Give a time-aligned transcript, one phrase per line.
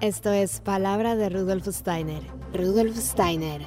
[0.00, 2.20] Esto es Palabra de Rudolf Steiner.
[2.52, 3.62] Rudolf Steiner.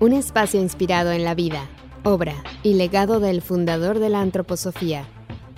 [0.00, 1.68] Un espacio inspirado en la vida,
[2.04, 5.06] obra y legado del fundador de la antroposofía.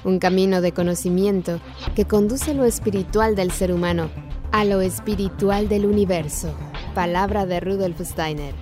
[0.04, 1.60] Un camino de conocimiento
[1.94, 4.10] que conduce lo espiritual del ser humano
[4.52, 6.52] a lo espiritual del universo.
[6.94, 8.54] Palabra de Rudolf Steiner.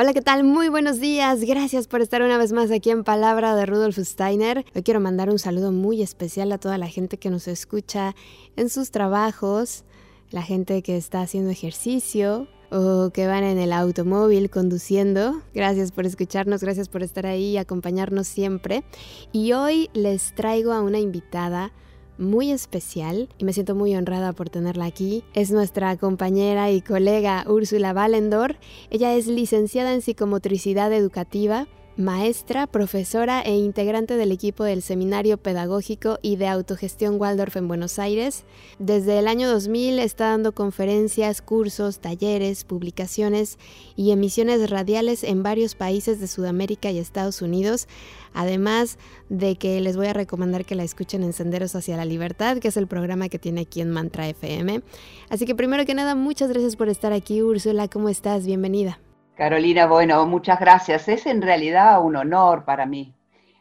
[0.00, 0.44] Hola, ¿qué tal?
[0.44, 1.40] Muy buenos días.
[1.40, 4.64] Gracias por estar una vez más aquí en Palabra de Rudolf Steiner.
[4.74, 8.14] Hoy quiero mandar un saludo muy especial a toda la gente que nos escucha
[8.54, 9.84] en sus trabajos,
[10.30, 15.42] la gente que está haciendo ejercicio o que van en el automóvil conduciendo.
[15.54, 18.84] Gracias por escucharnos, gracias por estar ahí y acompañarnos siempre.
[19.32, 21.72] Y hoy les traigo a una invitada
[22.18, 25.24] muy especial y me siento muy honrada por tenerla aquí.
[25.34, 28.56] Es nuestra compañera y colega Úrsula Valendor.
[28.90, 31.68] Ella es licenciada en psicomotricidad educativa
[31.98, 37.98] maestra, profesora e integrante del equipo del Seminario Pedagógico y de Autogestión Waldorf en Buenos
[37.98, 38.44] Aires.
[38.78, 43.58] Desde el año 2000 está dando conferencias, cursos, talleres, publicaciones
[43.96, 47.88] y emisiones radiales en varios países de Sudamérica y Estados Unidos,
[48.32, 48.96] además
[49.28, 52.68] de que les voy a recomendar que la escuchen en Senderos hacia la Libertad, que
[52.68, 54.82] es el programa que tiene aquí en Mantra FM.
[55.30, 57.88] Así que primero que nada, muchas gracias por estar aquí, Úrsula.
[57.88, 58.46] ¿Cómo estás?
[58.46, 59.00] Bienvenida.
[59.38, 61.06] Carolina, bueno, muchas gracias.
[61.06, 63.14] Es en realidad un honor para mí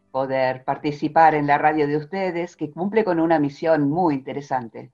[0.10, 4.92] poder participar en la radio de ustedes, que cumple con una misión muy interesante,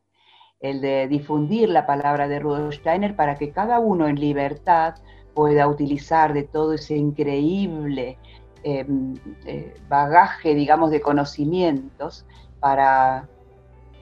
[0.60, 4.96] el de difundir la palabra de Rudolf Steiner para que cada uno en libertad
[5.34, 8.18] pueda utilizar de todo ese increíble
[8.64, 9.14] em,
[9.46, 12.26] eh, bagaje, digamos, de conocimientos
[12.60, 13.30] para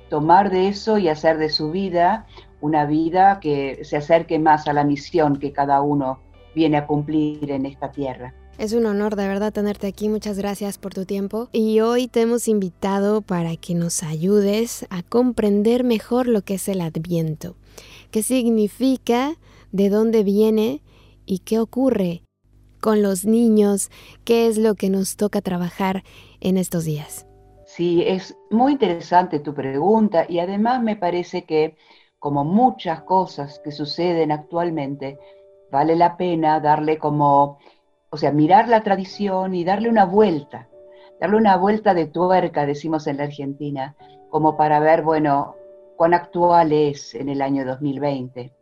[0.10, 2.26] tomar de eso y hacer de su vida
[2.60, 7.52] una vida que se acerque más a la misión que cada uno viene a cumplir
[7.52, 8.34] en esta tierra.
[8.58, 11.50] Es un honor de verdad tenerte aquí, muchas gracias por tu tiempo.
[11.52, 16.68] Y hoy te hemos invitado para que nos ayudes a comprender mejor lo que es
[16.68, 17.56] el adviento,
[18.12, 19.36] qué significa,
[19.72, 20.82] de dónde viene
[21.26, 22.24] y qué ocurre
[22.82, 23.90] con los niños,
[24.26, 26.04] qué es lo que nos toca trabajar
[26.40, 27.26] en estos días.
[27.66, 31.78] Sí, es muy interesante tu pregunta y además me parece que,
[32.20, 35.18] como muchas cosas que suceden actualmente,
[35.72, 37.60] vale la pena darle como,
[38.10, 40.68] o sea, mirar la tradición y darle una vuelta,
[41.20, 43.96] darle una vuelta de tuerca, decimos en la Argentina,
[44.30, 45.56] como para ver, bueno,
[45.96, 48.54] cuán actual es en el año 2020,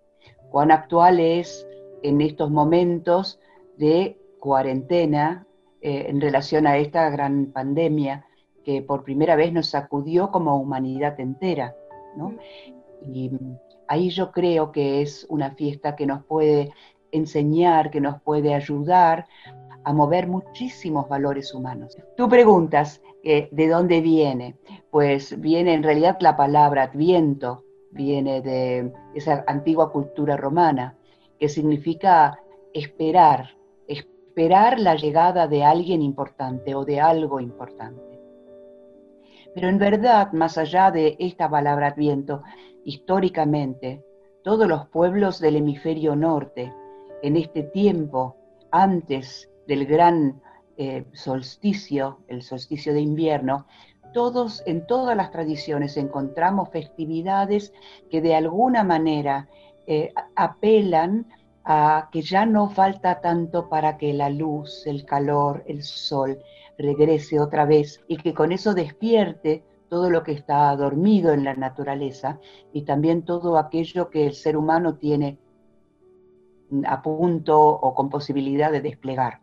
[0.51, 1.67] cuán actual es
[2.03, 3.39] en estos momentos
[3.77, 5.45] de cuarentena
[5.81, 8.25] eh, en relación a esta gran pandemia
[8.63, 11.75] que por primera vez nos sacudió como humanidad entera.
[12.15, 12.35] ¿no?
[13.13, 13.31] Y
[13.87, 16.71] ahí yo creo que es una fiesta que nos puede
[17.11, 19.27] enseñar, que nos puede ayudar
[19.83, 21.97] a mover muchísimos valores humanos.
[22.15, 24.55] Tú preguntas, eh, ¿de dónde viene?
[24.91, 30.95] Pues viene en realidad la palabra adviento, viene de esa antigua cultura romana,
[31.39, 32.39] que significa
[32.73, 33.49] esperar,
[33.87, 38.09] esperar la llegada de alguien importante o de algo importante.
[39.55, 42.43] Pero en verdad, más allá de esta palabra adviento,
[42.83, 44.03] históricamente,
[44.43, 46.73] todos los pueblos del hemisferio norte,
[47.21, 48.35] en este tiempo,
[48.71, 50.41] antes del gran
[50.77, 53.65] eh, solsticio, el solsticio de invierno,
[54.13, 57.73] todos, en todas las tradiciones encontramos festividades
[58.09, 59.47] que de alguna manera
[59.85, 61.27] eh, apelan
[61.63, 66.39] a que ya no falta tanto para que la luz, el calor, el sol
[66.77, 71.55] regrese otra vez y que con eso despierte todo lo que está dormido en la
[71.55, 72.39] naturaleza
[72.73, 75.37] y también todo aquello que el ser humano tiene
[76.85, 79.39] a punto o con posibilidad de desplegar.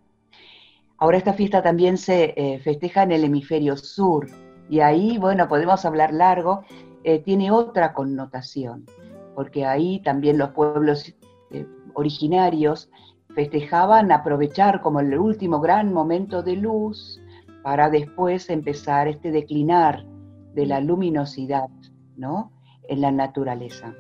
[0.99, 4.29] Ahora esta fiesta también se eh, festeja en el hemisferio sur
[4.69, 6.65] y ahí, bueno, podemos hablar largo,
[7.05, 8.87] eh, tiene otra connotación,
[9.35, 11.15] porque ahí también los pueblos
[11.51, 12.91] eh, originarios
[13.35, 17.21] festejaban aprovechar como el último gran momento de luz
[17.63, 20.07] para después empezar este declinar
[20.55, 21.69] de la luminosidad
[22.17, 22.51] ¿no?
[22.89, 23.95] en la naturaleza.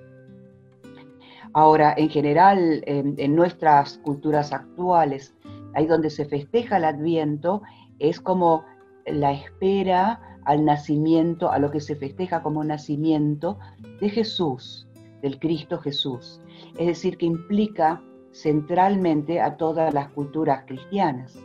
[1.56, 5.34] Ahora, en general, en, nuestras culturas actuales,
[5.72, 7.62] ahí donde se festeja el adviento,
[7.98, 8.62] es como
[9.06, 13.58] la espera al nacimiento, a lo que se festeja como nacimiento
[14.02, 14.86] de Jesús,
[15.22, 16.42] del Cristo Jesús.
[16.78, 21.42] Es decir, que implica centralmente a todas las culturas cristianas.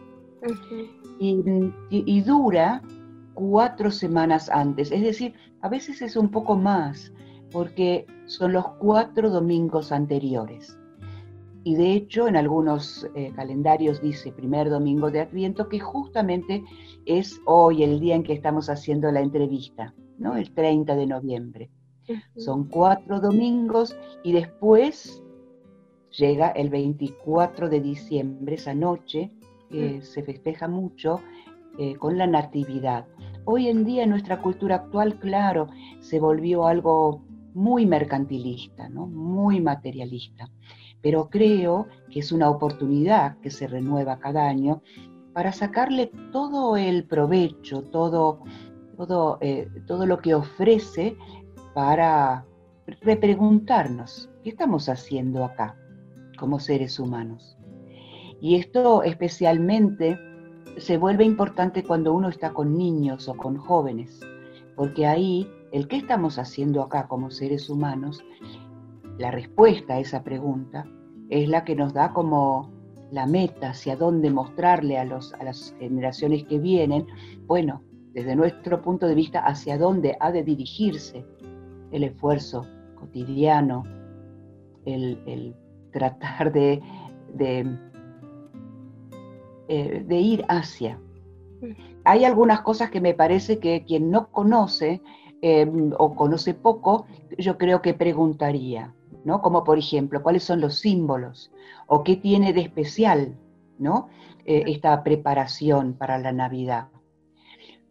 [1.19, 2.81] y, dura
[3.33, 7.13] cuatro semanas antes, es decir, a veces es un poco más,
[7.51, 10.77] porque son los cuatro domingos anteriores.
[11.63, 16.63] Y de hecho, en algunos eh, calendarios dice primer domingo de Adviento, que justamente
[17.05, 20.35] es hoy el día en que estamos haciendo la entrevista, ¿no?
[20.35, 21.69] El 30 de noviembre.
[22.35, 25.23] Son cuatro domingos y después
[26.17, 29.31] llega el 24 de diciembre, esa noche,
[29.69, 31.21] que se festeja mucho
[31.77, 33.05] eh, con la natividad.
[33.45, 35.67] Hoy en día en nuestra cultura actual, claro,
[36.01, 37.21] se volvió algo
[37.53, 39.07] muy mercantilista, ¿no?
[39.07, 40.49] muy materialista,
[41.01, 44.81] pero creo que es una oportunidad que se renueva cada año
[45.33, 48.43] para sacarle todo el provecho, todo,
[48.97, 51.17] todo, eh, todo lo que ofrece
[51.73, 52.45] para
[53.01, 55.77] repreguntarnos, ¿qué estamos haciendo acá
[56.37, 57.57] como seres humanos?
[58.41, 60.19] Y esto especialmente
[60.77, 64.19] se vuelve importante cuando uno está con niños o con jóvenes,
[64.75, 68.23] porque ahí el qué estamos haciendo acá como seres humanos,
[69.17, 70.85] la respuesta a esa pregunta
[71.29, 72.69] es la que nos da como
[73.11, 77.07] la meta hacia dónde mostrarle a, los, a las generaciones que vienen,
[77.45, 77.81] bueno,
[78.13, 81.25] desde nuestro punto de vista, hacia dónde ha de dirigirse
[81.91, 82.65] el esfuerzo
[82.95, 83.83] cotidiano,
[84.85, 85.55] el,
[85.91, 86.81] tratar de,
[89.67, 90.99] eh, de, ir hacia.
[92.05, 95.01] Hay algunas cosas que me parece que quien no conoce
[95.41, 97.05] em, o conoce poco,
[97.37, 98.93] yo creo que preguntaría,
[99.23, 99.41] ¿no?
[99.41, 101.51] Como por ejemplo, ¿cuáles son los símbolos?
[101.87, 103.35] ¿O qué tiene de especial,
[103.79, 104.09] ¿no?
[104.45, 106.87] Eh, esta preparación para la Navidad.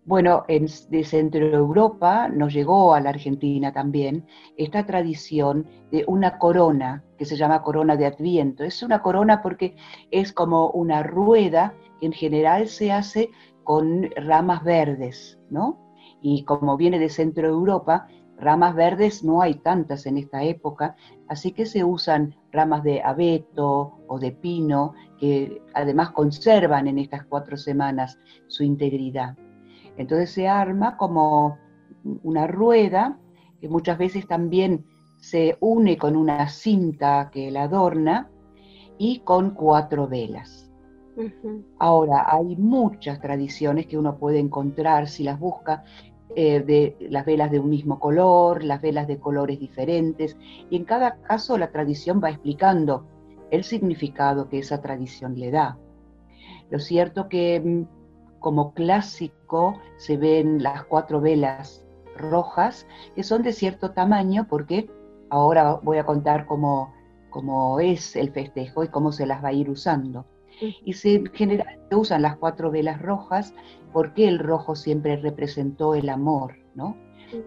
[0.04, 4.26] Bueno, en, de Centro Europa nos llegó a la Argentina también
[4.56, 8.64] esta tradición de una corona que se llama corona de Adviento.
[8.64, 9.76] Es una corona porque
[10.10, 13.30] es como una rueda que en general se hace
[13.62, 15.78] con ramas verdes, ¿no?
[16.22, 18.08] Y como viene de Centro Europa,
[18.38, 20.96] ramas verdes no hay tantas en esta época,
[21.28, 27.24] así que se usan ramas de abeto o de pino que además conservan en estas
[27.26, 28.18] cuatro semanas
[28.48, 29.36] su integridad.
[29.96, 31.58] Entonces se arma como
[32.22, 33.18] una rueda
[33.60, 34.86] que muchas veces también
[35.18, 38.30] se une con una cinta que la adorna
[38.96, 40.70] y con cuatro velas.
[41.78, 45.84] Ahora, hay muchas tradiciones que uno puede encontrar si las busca,
[46.36, 50.36] eh, de las velas de un mismo color, las velas de colores diferentes,
[50.70, 53.06] y en cada caso la tradición va explicando
[53.50, 55.78] el significado que esa tradición le da.
[56.70, 61.84] Lo cierto que mm, como clásico se ven las cuatro velas
[62.16, 64.90] rojas, que son de cierto tamaño, porque
[65.30, 66.92] ahora voy a contar cómo,
[67.30, 70.26] cómo es el festejo y cómo se las va a ir usando.
[70.84, 73.54] Y se, en general se usan las cuatro velas rojas
[73.92, 76.96] porque el rojo siempre representó el amor, ¿no?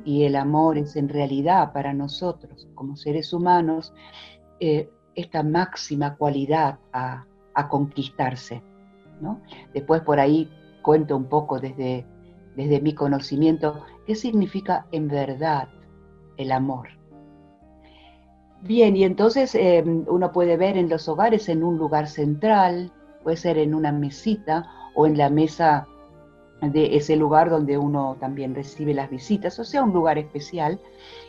[0.06, 3.94] Y el amor es en realidad para nosotros, como seres humanos,
[4.60, 8.62] eh, esta máxima cualidad a, a conquistarse,
[9.22, 9.42] ¿no?
[9.74, 10.50] Después por ahí
[10.82, 12.06] cuento un poco desde,
[12.56, 15.70] desde mi conocimiento qué significa en verdad
[16.38, 16.90] el amor.
[18.62, 22.94] Bien, y entonces em, uno puede ver en los hogares en un lugar central,
[23.24, 25.88] puede ser en una mesita o en la mesa
[26.72, 30.80] de ese lugar donde uno también recibe las visitas, o sea, un lugar especial,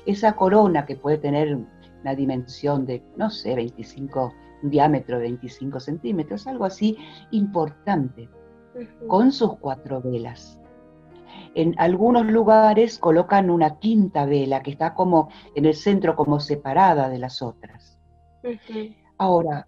[0.07, 1.59] esa corona que puede tener
[2.03, 4.33] una dimensión de, no sé, 25,
[4.63, 6.97] un diámetro de 25 centímetros, algo así
[7.31, 8.29] importante
[9.07, 10.59] con sus cuatro velas.
[11.55, 17.09] En algunos lugares colocan una quinta vela que está como en el centro, como separada
[17.09, 17.99] de las otras.
[19.19, 19.67] Ahora,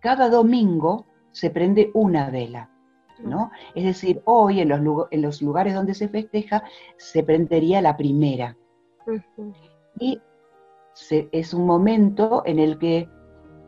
[0.00, 2.70] cada domingo se prende una vela,
[3.18, 3.50] ¿no?
[3.74, 6.62] Es decir, hoy en los, en los lugares donde se festeja
[6.96, 8.56] se prendería la primera.
[9.98, 10.20] Y
[11.32, 13.08] es un momento en el que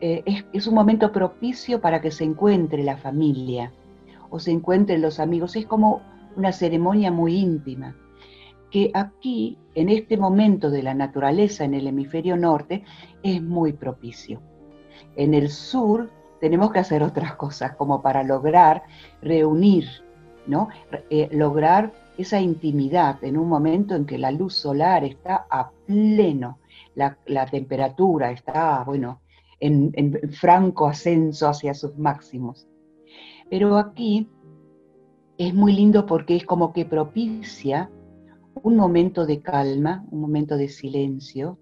[0.01, 3.73] eh, es, es, un momento propicio para que se encuentre la familia,
[4.31, 5.57] o se encuentren los amigos.
[5.57, 6.03] Es como
[6.37, 7.97] una ceremonia muy íntima,
[8.71, 12.85] que aquí, en este momento de la naturaleza en el hemisferio norte,
[13.23, 14.41] es muy propicio.
[15.17, 18.83] En el sur tenemos que hacer otras cosas como para lograr
[19.23, 19.87] reunir,
[20.47, 20.69] ¿no?
[21.11, 26.59] Eh, lograr esa intimidad en un momento en que la luz solar está a pleno,
[26.95, 29.21] la, temperatura está, bueno,
[29.61, 32.67] en, en franco ascenso hacia sus máximos.
[33.49, 34.29] Pero aquí
[35.39, 37.91] es muy lindo porque es como que propicia
[38.55, 41.59] un momento de calma, un momento de silencio,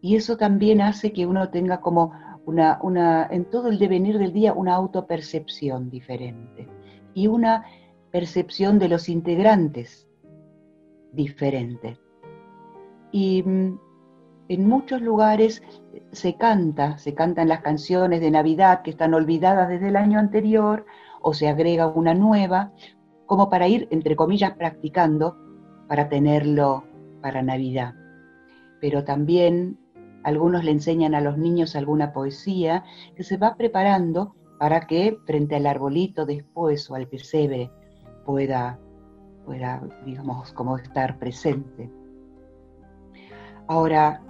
[0.00, 2.12] y eso también hace que uno tenga como
[2.50, 6.68] en todo el devenir del día, una autopercepción diferente
[7.14, 7.64] y una
[8.10, 10.08] percepción de los integrantes
[11.12, 11.98] diferente.
[13.12, 13.78] Y mm,
[14.48, 15.62] en muchos lugares
[16.12, 20.86] se canta, se cantan las canciones de Navidad que están olvidadas desde el año anterior
[21.22, 22.72] o se agrega una nueva,
[23.26, 25.36] como para ir, entre comillas, practicando
[25.88, 26.84] para tenerlo
[27.20, 27.94] para Navidad.
[28.80, 29.78] pero también
[30.22, 32.84] algunos le enseñan a los niños alguna poesía
[33.16, 37.70] que se va preparando para que frente al arbolito después o al pesebre
[38.26, 38.78] pueda,
[39.46, 41.90] pueda digamos, como estar presente.
[43.66, 44.20] Ahora,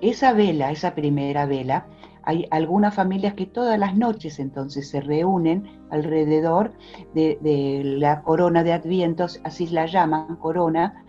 [0.00, 1.86] esa vela, esa primera vela,
[2.22, 6.72] hay algunas familias que todas las noches entonces se reúnen alrededor
[7.14, 11.04] de, la corona de Advientos, así la llaman, corona,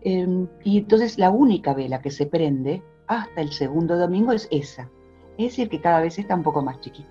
[0.00, 4.88] em, y entonces la única vela que se prende hasta el segundo domingo es esa.
[5.38, 7.10] Es decir, que cada vez está un poco más chiquita.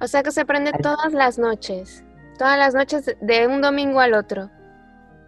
[0.00, 2.04] O sea que se prende todas las noches,
[2.38, 4.50] todas las noches de un domingo al otro.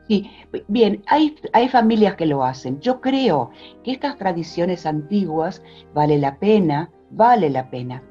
[0.09, 0.30] Sí,
[0.66, 2.80] bien, hay, hay familias que lo hacen.
[2.80, 3.50] Yo creo
[3.85, 5.62] que estas tradiciones antiguas
[5.95, 8.02] vale la pena, vale la pena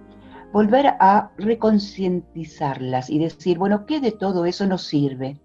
[0.51, 5.39] volver a reconcientizarlas y decir, bueno, ¿qué de todo eso nos sirve?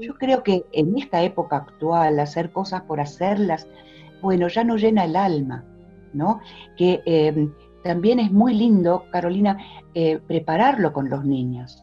[0.00, 3.66] Yo creo que en esta época actual, hacer cosas por hacerlas,
[4.22, 5.64] bueno, ya no llena el alma,
[6.12, 6.40] ¿no?
[6.76, 9.58] Que em, también es muy lindo, Carolina,
[9.94, 11.82] eh, prepararlo con los niños.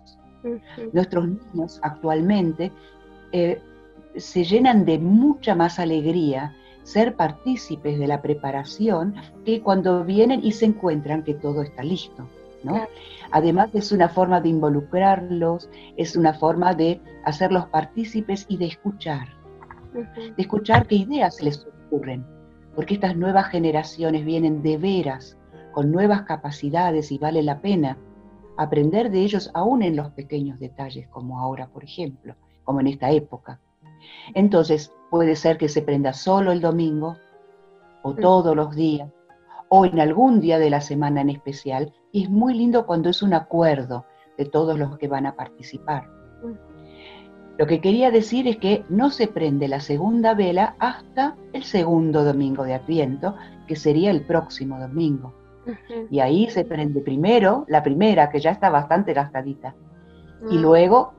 [0.92, 2.72] Nuestros niños actualmente
[3.32, 3.62] eh,
[4.18, 10.52] se llenan de mucha más alegría ser partícipes de la preparación que cuando vienen y
[10.52, 12.28] se encuentran que todo está listo.
[12.64, 12.88] ¿no?
[13.32, 19.28] Además es una forma de involucrarlos, es una forma de hacerlos partícipes y de escuchar,
[19.94, 22.26] de escuchar qué ideas les ocurren,
[22.76, 25.38] porque estas nuevas generaciones vienen de veras
[25.72, 27.98] con nuevas capacidades y vale la pena
[28.58, 33.12] aprender de ellos aún en los pequeños detalles, como ahora, por ejemplo, como en esta
[33.12, 33.60] época.
[34.34, 37.18] Entonces, puede ser que se prenda solo el domingo,
[38.04, 38.16] o mm.
[38.18, 39.10] todos los días,
[39.70, 43.24] o en algún día de la semana en especial, y es muy lindo cuando es
[43.24, 44.06] un acuerdo
[44.38, 46.10] de todos los que van a participar.
[47.58, 52.24] Lo que quería decir es que no se prende la segunda vela hasta el segundo
[52.24, 53.36] domingo de Adviento,
[53.68, 55.34] que sería el próximo domingo.
[56.10, 59.76] Y ahí se prende primero la primera, que ya está bastante gastadita,
[60.50, 60.62] y ah.
[60.62, 61.14] luego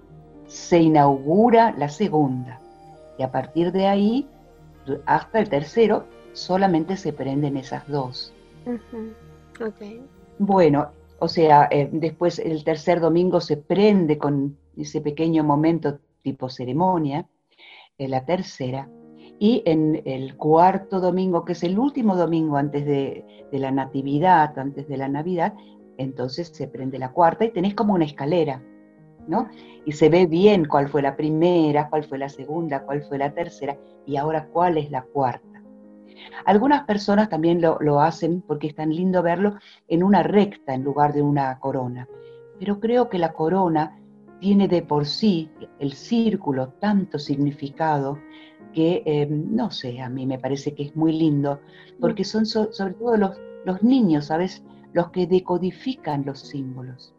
[0.47, 2.59] se inaugura la segunda.
[3.17, 4.29] Y a partir de ahí,
[5.07, 8.35] hasta el tercero, solamente se prenden esas dos.
[10.39, 10.89] Bueno,
[11.21, 17.29] o sea, eh, después el tercer domingo se prende con ese pequeño momento tipo ceremonia,
[17.99, 18.89] en la tercera,
[19.39, 24.59] y en el cuarto domingo, que es el último domingo antes de, de, la Natividad,
[24.59, 25.55] antes de la Navidad,
[25.99, 28.63] entonces se prende la cuarta y tenés como una escalera,
[29.27, 29.49] ¿no?
[29.85, 33.33] Y se ve bien cuál fue la primera, cuál fue la segunda, cuál fue la
[33.33, 33.77] tercera
[34.07, 35.63] y ahora cuál es la cuarta.
[36.47, 39.57] Algunas personas también lo, lo hacen porque es tan lindo verlo
[39.89, 42.09] en una recta en lugar de una corona,
[42.59, 43.99] pero creo que la corona
[44.45, 45.49] tiene de por sí
[45.79, 48.19] el círculo tanto significado
[48.75, 51.61] que, eh, no sé, a mí me parece que es muy lindo,
[51.99, 54.63] porque son sobre todo los, los niños, ¿sabes?
[54.93, 57.15] Los que decodifican los símbolos.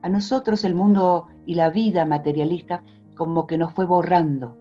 [0.00, 2.82] A nosotros el mundo y la vida materialista
[3.18, 4.56] como que nos fue borrando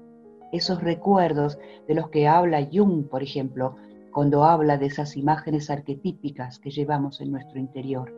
[0.51, 3.77] esos recuerdos de los que habla Jung, por ejemplo,
[4.11, 8.13] cuando habla de esas imágenes arquetípicas que llevamos en nuestro interior.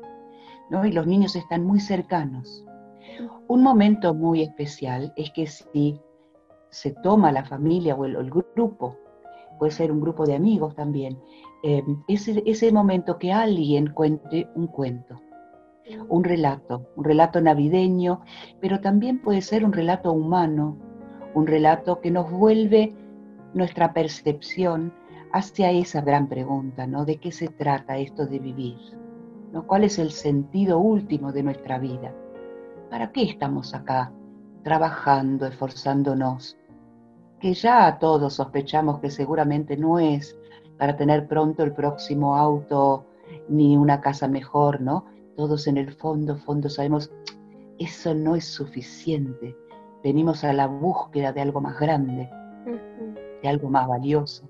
[0.71, 0.83] ¿no?
[0.83, 2.65] Y los niños están muy cercanos.
[3.47, 5.99] Un momento muy especial es que si
[6.69, 8.97] se toma la familia o el, grupo,
[9.57, 11.17] puede ser un grupo de amigos también,
[11.63, 15.21] eh, ese, ese momento que alguien cuente un cuento,
[16.09, 18.21] un relato, un relato navideño,
[18.59, 20.77] pero también puede ser un relato humano,
[21.33, 22.93] un relato que nos vuelve
[23.53, 24.93] nuestra percepción
[25.31, 27.05] hacia esa gran pregunta, ¿no?
[27.05, 28.77] ¿De qué se trata esto de vivir?
[29.51, 29.65] ¿No?
[29.65, 32.13] ¿Cuál es el sentido último de nuestra vida?
[32.89, 34.11] ¿Para qué estamos acá,
[34.63, 36.57] trabajando, esforzándonos?
[37.39, 40.37] que ya todos sospechamos que seguramente no es
[40.77, 43.05] para tener pronto el próximo auto
[43.47, 45.05] ni una casa mejor, ¿no?
[45.35, 47.11] Todos en el fondo, fondo sabemos,
[47.77, 49.55] eso no es suficiente.
[50.03, 52.29] Venimos a la búsqueda de algo más grande,
[53.41, 54.47] de algo más valioso.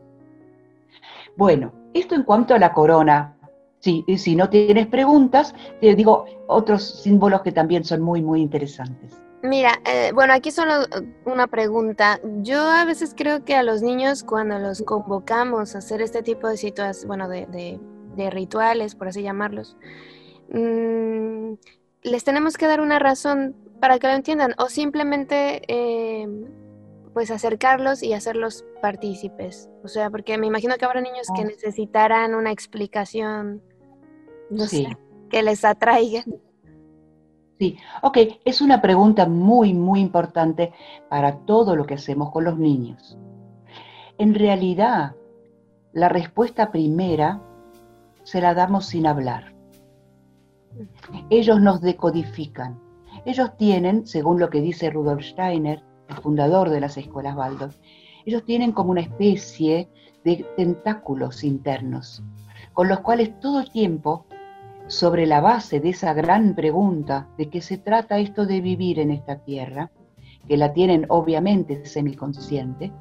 [1.36, 3.37] Bueno, esto en cuanto a la corona.
[3.80, 9.18] Sí, si no tienes preguntas, te digo otros símbolos que también son muy, muy interesantes.
[9.44, 12.20] Mira, eh, bueno, aquí solo eh, una pregunta.
[12.42, 16.48] Yo a veces creo que a los niños cuando los convocamos a hacer este tipo
[16.48, 17.80] de situaciones, bueno, de,
[18.32, 19.78] rituales, por así llamarlos,
[20.50, 21.54] mm,
[22.02, 26.46] les tenemos que dar una razón para que lo entiendan o simplemente em,
[27.14, 29.70] pues acercarlos y hacerlos partícipes.
[29.84, 31.46] O sea, porque me imagino que habrá niños que ah.
[31.46, 33.62] necesitarán una explicación,
[34.50, 34.98] no sé,
[35.30, 36.24] que les atraiga.
[37.60, 40.74] Sí, ok, es una pregunta muy, muy importante
[41.10, 43.18] para todo lo que hacemos con los niños.
[44.20, 45.16] En realidad,
[45.94, 47.42] la respuesta primera
[48.24, 49.56] se la damos sin hablar.
[51.32, 52.80] Ellos nos decodifican.
[53.26, 57.76] Ellos tienen, según lo que dice Rudolf Steiner, el fundador de las escuelas Waldorf,
[58.26, 59.90] ellos tienen como una especie
[60.24, 62.22] de tentáculos internos,
[62.74, 64.27] con los cuales todo el tiempo,
[64.88, 69.12] sobre la base de esa gran pregunta de qué se trata esto de vivir en
[69.12, 69.92] esta tierra,
[70.48, 72.94] que la tienen obviamente semiconsciente,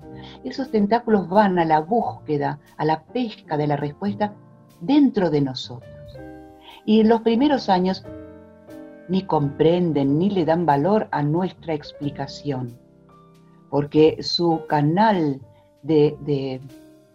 [0.45, 4.35] esos tentáculos van a la búsqueda, a la pesca de la respuesta
[4.81, 6.19] dentro de nosotros.
[6.85, 8.05] Y en los primeros años
[9.09, 12.77] ni comprenden ni le dan valor a nuestra explicación,
[13.71, 15.41] porque su canal
[15.83, 16.61] de,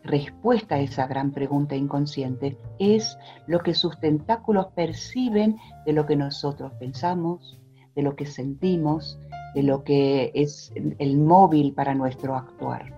[0.03, 3.17] respuesta a esa gran pregunta inconsciente es
[3.47, 7.59] lo que sus tentáculos perciben de lo que nosotros pensamos,
[7.95, 9.19] de lo que sentimos,
[9.53, 12.93] de lo que es el móvil para nuestro actuar.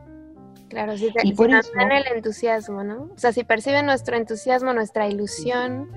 [0.69, 3.09] Claro, si, y por eso, el entusiasmo, ¿no?
[3.13, 5.91] O sea, si perciben nuestro entusiasmo, nuestra ilusión,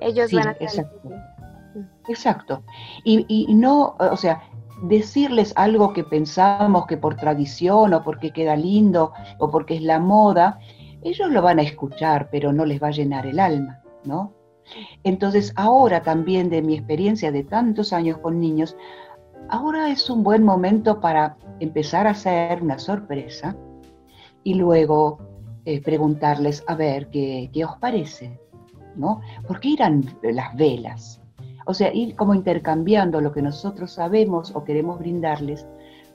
[0.00, 1.10] ellos van a exacto.
[2.08, 2.62] Exacto.
[3.04, 4.42] Y, y, no, o sea,
[4.82, 9.98] decirles algo que pensamos que por tradición o porque queda lindo o porque es la
[9.98, 10.58] moda,
[11.02, 14.32] ellos lo van a escuchar, pero no les va a llenar el alma, ¿no?
[15.04, 18.76] Entonces, ahora también de mi experiencia de tantos años con niños,
[19.48, 23.56] ahora es un buen momento para empezar a hacer una sorpresa
[24.44, 25.18] y luego
[25.64, 28.40] eh, preguntarles, a ver, ¿qué, ¿qué, os parece?
[28.96, 29.20] ¿No?
[29.46, 31.21] ¿Por qué irán las velas?
[31.66, 35.66] O sea, ir como intercambiando lo que nosotros sabemos o queremos brindarles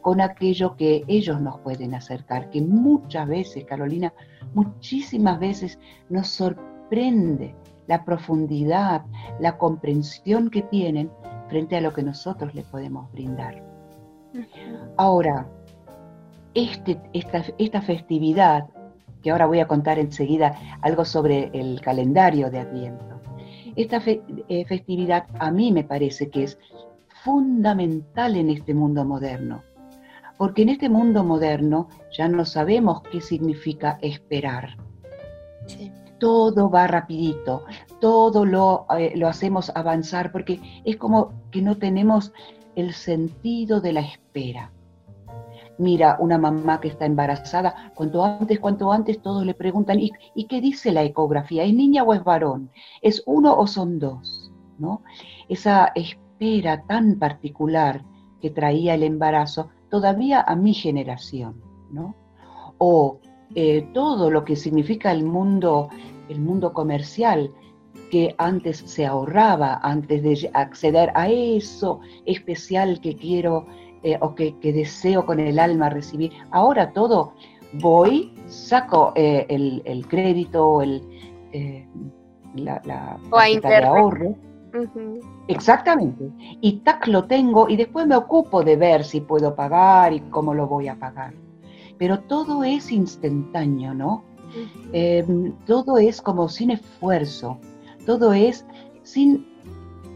[0.01, 4.13] con aquello que ellos nos pueden acercar, que muchas veces, Carolina,
[4.54, 7.56] muchísimas veces nos sorprende
[7.88, 9.04] la profundidad,
[9.39, 11.10] la comprensión que tienen
[11.50, 13.63] frente a lo que nosotros les podemos brindar.
[14.98, 15.48] Ahora,
[16.54, 18.68] este, esta, esta festividad,
[19.22, 23.16] que ahora voy a contar enseguida algo sobre el calendario de Adviento,
[23.77, 26.60] esta eh, festividad a mí me parece que es
[27.23, 29.63] fundamental en este mundo moderno,
[30.38, 34.78] porque en este mundo moderno ya no sabemos qué significa esperar.
[36.19, 37.65] Todo va rapidito,
[38.02, 42.34] todo lo, eh, lo hacemos avanzar, porque es como que no tenemos
[42.75, 44.71] el sentido de la espera
[45.78, 50.12] mira una mamá que está embarazada, cuanto antes, cuanto antes todos le preguntan, ¿y,
[50.46, 51.63] qué dice la ecografía?
[51.63, 52.70] ¿Es niña o es varón?
[53.02, 54.52] ¿Es uno o son dos?
[54.78, 55.02] ¿No?
[55.50, 58.04] Esa espera tan particular
[58.42, 61.62] que traía el embarazo todavía a mi generación,
[61.92, 62.16] ¿no?
[62.78, 63.20] O
[63.56, 65.90] eh, todo lo que significa el mundo,
[66.30, 67.52] el mundo comercial,
[68.12, 73.66] que antes se ahorraba, antes de acceder a eso especial que quiero
[74.08, 76.32] eh, o que, deseo con el alma recibir.
[76.52, 77.34] Ahora todo,
[77.74, 81.04] voy, saco eh, el, crédito, el,
[81.52, 81.86] eh,
[82.56, 83.17] la, la
[83.60, 84.34] de ahorro.
[85.50, 86.32] Exactamente.
[86.62, 90.54] Y tac lo tengo y después me ocupo de ver si puedo pagar y cómo
[90.54, 91.34] lo voy a pagar.
[91.98, 94.24] Pero todo es instantáneo, ¿no?
[94.93, 97.60] Em, todo es como sin esfuerzo,
[98.06, 98.65] todo es
[99.04, 99.46] sin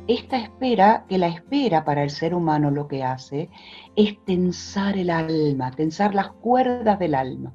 [0.08, 3.50] esta espera, que la espera para el ser humano lo que hace
[3.96, 7.52] es tensar el alma, tensar las cuerdas del alma.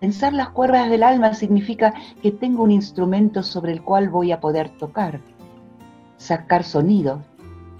[0.00, 4.40] Tensar las cuerdas del alma significa que tengo un instrumento sobre el cual voy a
[4.40, 5.20] poder tocar,
[6.16, 7.22] sacar sonido.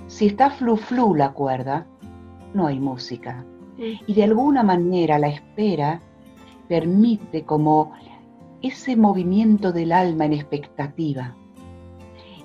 [0.07, 1.87] Si está flu flu la cuerda,
[2.55, 3.45] no hay música.
[3.77, 6.01] Y de alguna manera la espera
[6.69, 7.93] permite como
[8.63, 11.35] ese movimiento del alma en expectativa.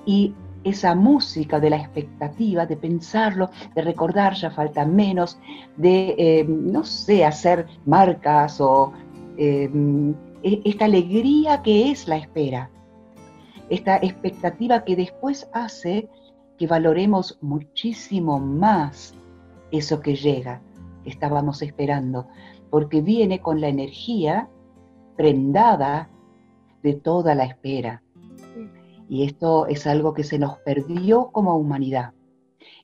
[0.04, 5.38] Y esa música de la expectativa, de pensarlo, de recordar, ya falta menos,
[5.76, 8.92] de, eh, no sé, hacer marcas o
[9.36, 12.70] em, e, esta alegría que es la espera,
[13.68, 16.08] esta expectativa que después hace
[16.58, 19.14] que valoremos muchísimo más
[19.70, 20.60] eso que llega,
[21.04, 22.28] que estábamos esperando,
[22.68, 24.48] porque viene con la energía
[25.16, 26.10] prendada
[26.82, 28.02] de toda la espera.
[29.10, 32.12] Y esto es algo que se nos perdió como humanidad.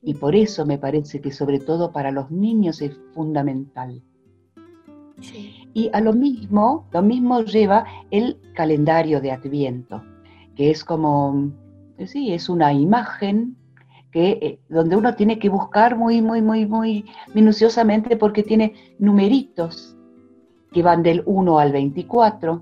[0.01, 4.03] Y por eso me parece que sobre todo para los niños es fundamental.
[5.73, 10.03] Y a lo mismo, lo mismo lleva el calendario de Adviento,
[10.53, 11.53] que es como,
[12.05, 13.55] sí, es una imagen
[14.11, 19.95] que, eh, donde uno tiene que buscar muy, muy, muy, muy minuciosamente porque tiene numeritos
[20.73, 22.61] que van del 1 al 24,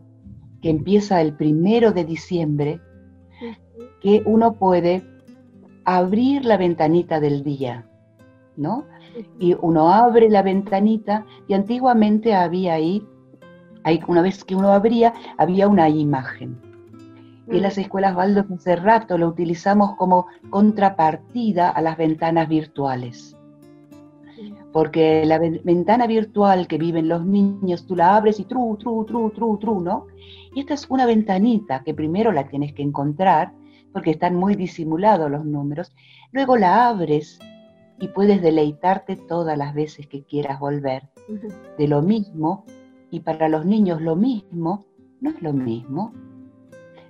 [0.62, 2.80] que empieza el primero de diciembre
[4.02, 5.04] que uno puede
[5.84, 7.88] abrir la ventanita del día,
[8.58, 8.86] ¿no?
[9.40, 13.06] Y uno abre la ventanita y antiguamente había ahí
[13.84, 16.58] Hay, una vez que uno abría, había una imagen.
[17.48, 23.38] Y en las escuelas Baldo hace rato lo utilizamos como contrapartida a las ventanas virtuales.
[24.74, 29.30] Porque la ventana virtual que viven los niños, tú la abres y tru, tru, tru,
[29.30, 30.08] tru, tru, ¿no?
[30.56, 33.54] Y esta es una ventanita que primero la tienes que encontrar,
[33.96, 35.96] porque están muy disimulados los números.
[36.34, 37.40] Luego la abres
[37.98, 41.04] y puedes deleitarte todas las veces que quieras volver.
[41.78, 42.66] De lo mismo,
[43.10, 44.86] y para los niños lo mismo,
[45.22, 46.12] no es lo mismo,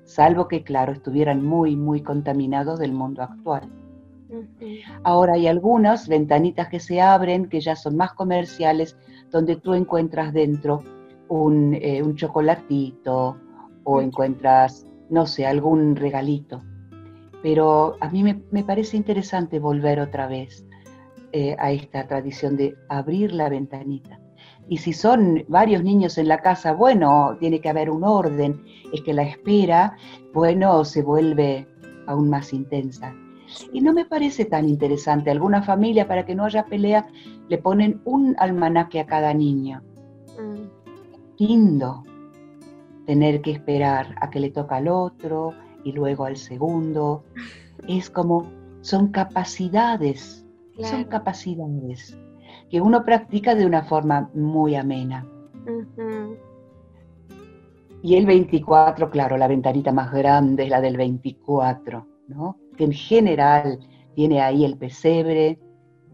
[0.04, 3.68] salvo que, claro, estuvieran muy, muy contaminados del mundo actual.
[5.02, 8.96] Ahora hay algunas ventanitas que se abren, que ya son más comerciales,
[9.32, 10.84] donde tú encuentras dentro
[11.30, 13.38] un, eh, chocolatito
[13.86, 16.62] o encuentras, no sé, algún regalito.
[17.46, 20.66] Pero a mí me, parece interesante volver otra vez
[21.32, 24.20] eh, a esta tradición de abrir la ventanita.
[24.68, 29.02] Y si son varios niños en la casa, bueno, tiene que haber un orden, es
[29.04, 29.96] que la espera,
[30.34, 31.68] bueno, se vuelve
[32.08, 33.14] aún más intensa.
[33.72, 35.30] Y no me parece tan interesante.
[35.30, 37.06] Alguna familia, para que no haya pelea,
[37.48, 39.84] le ponen un almanaque a cada niño.
[40.40, 41.44] Mm.
[41.44, 42.04] Lindo
[43.06, 45.54] tener que esperar a que le toca al otro
[45.86, 47.24] y luego al segundo.
[47.88, 48.46] Es como,
[48.82, 50.46] son capacidades,
[50.82, 52.18] son capacidades
[52.70, 55.26] que uno practica de una forma muy amena.
[58.02, 62.58] Y el 24, claro, la ventanita más grande es la del 24, ¿no?
[62.78, 63.80] Que en general
[64.16, 65.60] tiene ahí el pesebre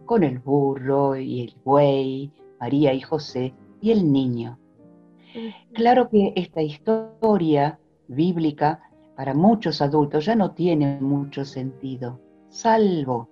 [0.06, 4.58] con el burro y el buey, María y José y el niño.
[5.74, 8.82] Claro que esta historia bíblica
[9.16, 12.20] para muchos adultos ya no tiene mucho sentido,
[12.50, 13.30] salvo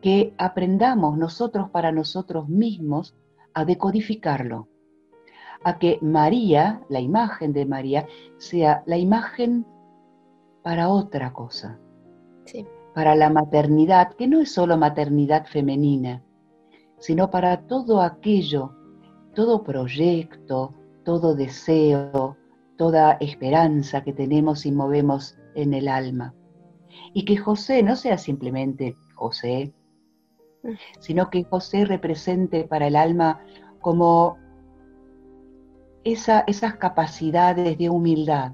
[0.00, 3.14] que aprendamos nosotros para nosotros mismos
[3.54, 4.68] a decodificarlo,
[5.62, 8.06] a que María, la imagen de María,
[8.38, 9.66] sea la imagen
[10.62, 11.78] para otra cosa,
[12.94, 16.22] para la maternidad, que no es solo maternidad femenina,
[16.98, 18.74] sino para todo aquello,
[19.34, 22.36] todo proyecto, todo deseo,
[22.80, 26.34] toda esperanza que tenemos y movemos en el alma.
[27.12, 29.74] Y que José no sea simplemente José,
[30.98, 33.44] sino que José represente para el alma
[33.82, 34.38] como
[36.04, 38.52] esas capacidades de humildad,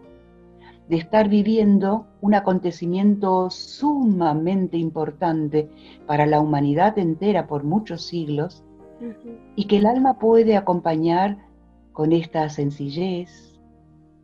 [0.88, 5.70] de estar viviendo un acontecimiento sumamente importante
[6.04, 8.64] para la humanidad entera por muchos siglos
[9.54, 11.38] y que el alma puede acompañar
[11.92, 13.55] con esta sencillez,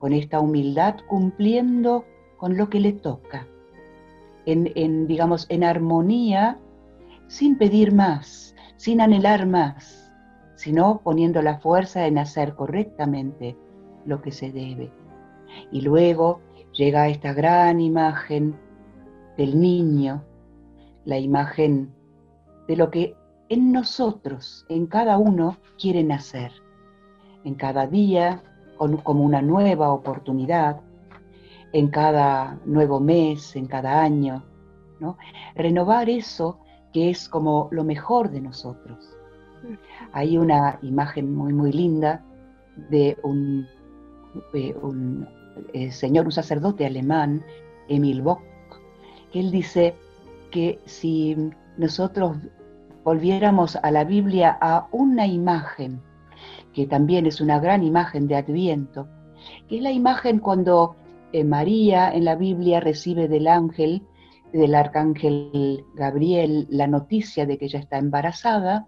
[0.03, 2.05] con esta humildad, cumpliendo
[2.37, 3.47] con lo que le toca,
[4.47, 6.59] en digamos, en armonía
[7.29, 10.13] sin pedir más, sin anhelar más,
[10.57, 13.57] sino poniendo la fuerza en hacer correctamente
[14.05, 14.91] lo que se debe.
[15.71, 16.41] Y luego
[16.73, 18.57] llega esta gran imagen
[19.37, 20.25] del niño,
[21.05, 21.95] la imagen
[22.67, 23.15] de lo que
[23.51, 26.51] en nosotros, en cada uno, quieren hacer.
[27.45, 28.43] En cada día,
[29.03, 30.81] como una nueva oportunidad,
[31.73, 34.45] en cada nuevo mes, en cada año,
[35.01, 35.17] ¿no?
[35.55, 36.59] Renovar eso
[36.93, 38.99] que es como lo mejor de nosotros.
[40.13, 42.23] Hay una imagen muy, muy linda
[42.91, 43.67] de un,
[44.83, 45.29] un
[45.73, 47.43] eh, señor, un sacerdote alemán,
[47.89, 48.43] Emil Bock,
[49.33, 49.95] que él dice
[50.51, 51.37] que si
[51.79, 52.37] nosotros
[53.05, 56.03] volviéramos a la Biblia a una imagen,
[56.73, 59.09] que también es una gran imagen de Adviento,
[59.69, 60.97] que es la imagen cuando
[61.33, 64.03] eh, María en la Biblia recibe del ángel
[64.53, 68.87] del arcángel Gabriel la noticia de que ella está embarazada,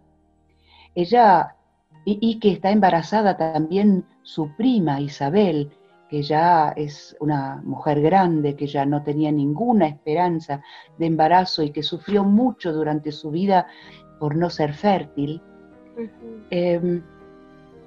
[0.95, 1.57] ella,
[2.05, 5.71] y, que está embarazada también su prima Isabel,
[6.09, 10.63] que ya es una mujer grande, que ya no tenía ninguna esperanza
[10.99, 13.67] de embarazo y que sufrió mucho durante su vida
[14.21, 15.43] por no ser fértil.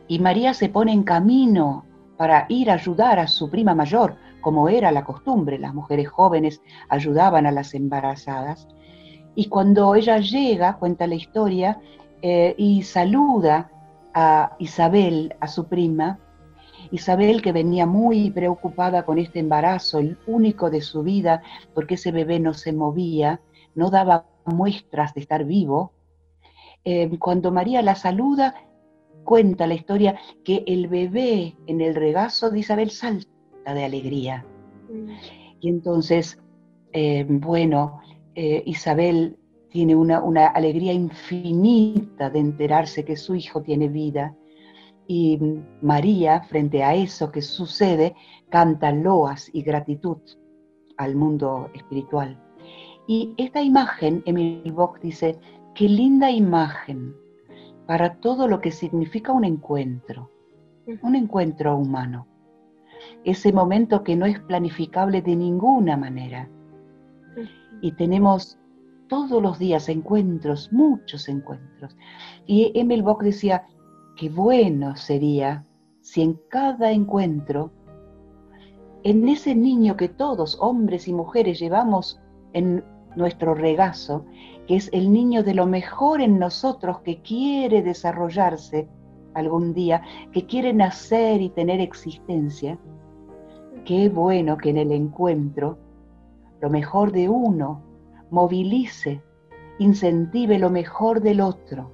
[0.07, 1.85] Y María se pone en camino
[2.17, 6.61] para ir a ayudar a su prima mayor, como era la costumbre, las mujeres jóvenes
[6.89, 8.67] ayudaban a las embarazadas.
[9.35, 11.79] Y cuando ella llega, cuenta la historia,
[12.21, 13.69] eh, y saluda
[14.13, 16.19] a Isabel, a su prima,
[16.91, 21.41] Isabel que venía muy preocupada con este embarazo, el único de su vida,
[21.73, 23.41] porque ese bebé no se movía,
[23.75, 25.91] no daba muestras de estar vivo,
[26.89, 28.55] eh, cuando María la saluda,
[29.27, 33.27] cuenta la historia que el bebé en el regazo de Isabel salta
[33.65, 34.45] de alegría.
[34.89, 35.09] Mm.
[35.59, 36.39] Y entonces,
[36.93, 37.99] eh, bueno,
[38.35, 39.37] eh, Isabel
[39.69, 44.33] tiene una, alegría infinita de enterarse que su hijo tiene vida
[45.07, 45.37] Y
[45.81, 48.15] María, frente a eso que sucede,
[48.49, 50.19] canta loas y gratitud
[50.95, 52.41] al mundo espiritual.
[53.07, 55.37] Y esta imagen, Emil Bock dice,
[55.75, 57.13] qué linda imagen
[57.87, 60.29] para todo lo que significa un encuentro,
[61.01, 62.27] un encuentro humano.
[63.23, 66.49] Ese momento que no es planificable de ninguna manera.
[67.81, 68.59] Y tenemos
[69.07, 71.95] todos los días encuentros, muchos encuentros.
[72.45, 73.65] Y Emil Bock decía,
[74.17, 75.65] qué bueno sería
[76.01, 77.71] si en cada encuentro,
[79.03, 82.19] en ese niño que todos, hombres y mujeres, llevamos
[82.51, 82.83] en
[83.15, 84.25] nuestro regazo,
[84.67, 88.87] que es el niño de lo mejor en nosotros que quiere desarrollarse
[89.33, 90.01] algún día,
[90.31, 92.77] que quiere nacer y tener existencia,
[93.85, 95.77] qué bueno que en el encuentro
[96.59, 97.81] lo mejor de uno
[98.29, 99.21] movilice,
[99.79, 101.91] incentive lo mejor del otro,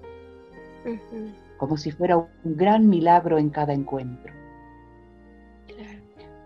[1.58, 4.34] como si fuera un gran milagro en cada encuentro.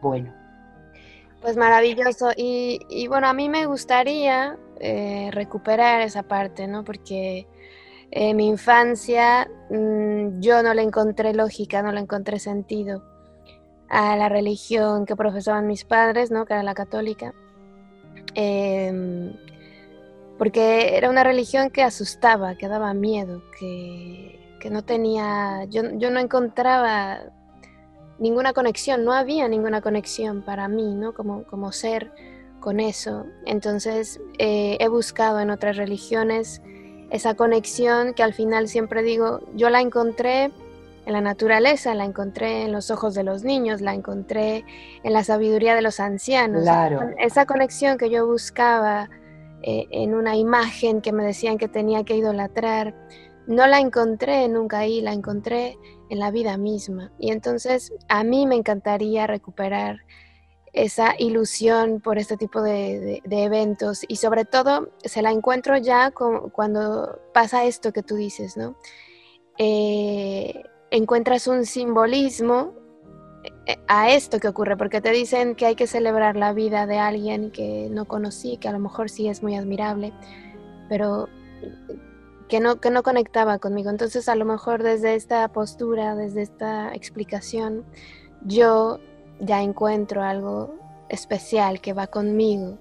[0.02, 0.34] Bueno.
[1.42, 2.32] Pues maravilloso.
[2.36, 6.84] Y, bueno, a mí me gustaría eh, recuperar esa parte, ¿no?
[6.84, 7.48] Porque
[8.12, 13.04] en mi infancia mm, yo no le encontré lógica, no le encontré sentido
[13.90, 16.46] a la religión que profesaban mis padres, ¿no?
[16.46, 17.34] Que era la católica.
[18.36, 19.34] Em,
[20.38, 24.36] porque era una religión que asustaba, que daba miedo, que,
[24.70, 27.22] no tenía, yo, no encontraba
[28.20, 31.14] ninguna conexión, no había ninguna conexión para mí, ¿no?
[31.14, 32.12] Como, como ser
[32.60, 33.26] con eso.
[33.46, 36.62] Entonces eh, he buscado en otras religiones
[37.10, 40.52] esa conexión que al final siempre digo, yo la encontré
[41.06, 44.66] en la naturaleza, la encontré en los ojos de los niños, la encontré
[45.04, 46.64] en la sabiduría de los ancianos.
[46.64, 47.00] Claro.
[47.18, 49.10] Esa conexión que yo buscaba
[49.64, 52.94] eh, en una imagen que me decían que tenía que idolatrar,
[53.48, 55.78] no la encontré nunca ahí, la encontré
[56.10, 57.12] en la vida misma.
[57.18, 60.02] Y entonces a mí me encantaría recuperar
[60.84, 67.20] esa ilusión por este tipo de, eventos y sobre todo se la encuentro ya cuando
[67.34, 68.78] pasa esto que tú dices, ¿no?
[69.58, 72.74] Eh, encuentras un simbolismo
[73.66, 77.00] eh, a esto que ocurre, porque te dicen que hay que celebrar la vida de
[77.00, 80.14] alguien que no conocí, que a lo mejor sí es muy admirable,
[80.90, 81.28] pero
[82.48, 83.90] que no, que no conectaba conmigo.
[83.90, 87.84] Entonces a lo mejor desde esta postura, desde esta explicación,
[88.46, 89.00] yo
[89.40, 90.76] ya encuentro algo
[91.10, 92.78] especial que va conmigo.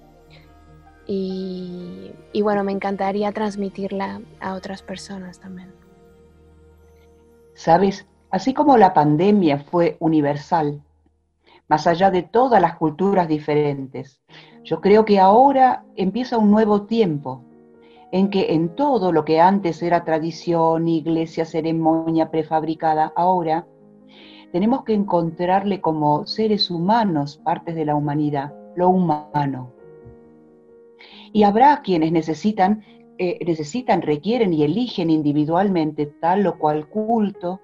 [1.09, 5.73] Y, bueno, me encantaría transmitirla a otras personas también.
[7.53, 10.81] Sabes, Así como la pandemia fue universal,
[11.69, 14.21] más allá de todas las culturas diferentes,
[14.63, 17.41] yo creo que ahora empieza un nuevo tiempo
[18.11, 23.65] en que en todo lo que antes era tradición, iglesia, ceremonia prefabricada, ahora
[24.51, 29.71] tenemos que encontrarle como seres humanos, partes de la humanidad, lo humano.
[31.33, 32.83] Y habrá quienes necesitan,
[33.17, 37.59] eh, necesitan, requieren y eligen individualmente tal o cual culto,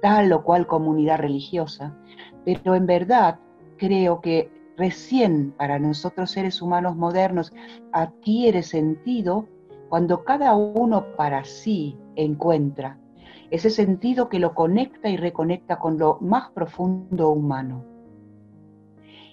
[0.00, 1.96] tal o cual comunidad religiosa,
[2.44, 3.40] pero en verdad
[3.76, 7.52] creo que recién para nosotros seres humanos modernos
[7.92, 9.48] adquiere sentido
[9.88, 12.98] cuando cada uno para sí encuentra
[13.50, 17.84] ese sentido que lo conecta y reconecta con lo más profundo humano.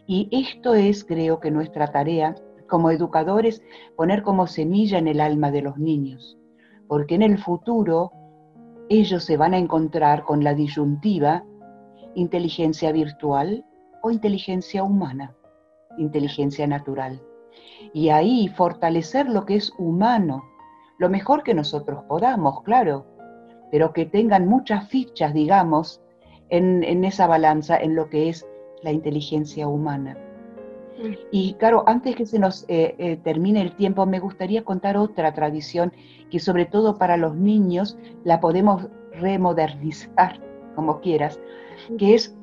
[0.07, 2.35] Y esto es, creo que nuestra tarea
[2.67, 3.61] como educadores,
[3.95, 6.37] poner como semilla en el alma de los niños,
[6.87, 8.11] porque en el futuro
[8.89, 11.43] ellos se van a encontrar con la disyuntiva
[12.15, 13.65] inteligencia virtual
[14.01, 15.35] o inteligencia humana,
[15.97, 17.21] inteligencia natural.
[17.93, 20.43] Y ahí fortalecer lo que es humano,
[20.97, 23.05] lo mejor que nosotros podamos, claro,
[23.71, 26.01] pero que tengan muchas fichas, digamos,
[26.49, 28.45] en, esa balanza, en lo que es
[28.83, 30.17] la inteligencia humana.
[31.31, 35.33] Y claro, antes que se nos eh, eh, termine el tiempo, me gustaría contar otra
[35.33, 35.91] tradición
[36.29, 40.39] que sobre todo para los niños la podemos remodernizar,
[40.75, 41.39] como quieras,
[41.97, 42.35] que es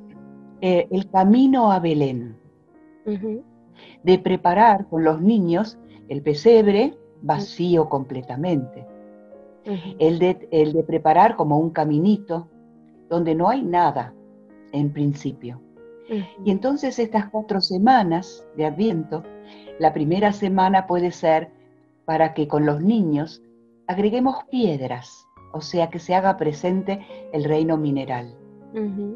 [0.61, 2.37] eh, el camino a Belén.
[4.05, 8.87] De preparar con los niños el pesebre vacío completamente.
[9.65, 12.49] El, de, el de preparar como un caminito
[13.09, 14.15] donde no hay nada
[14.73, 15.61] en principio.
[16.45, 19.23] Y entonces estas cuatro semanas de Adviento,
[19.79, 21.51] la primera semana puede ser
[22.05, 23.43] para que con los niños
[23.87, 28.37] agreguemos piedras, o sea, que se haga presente el reino mineral.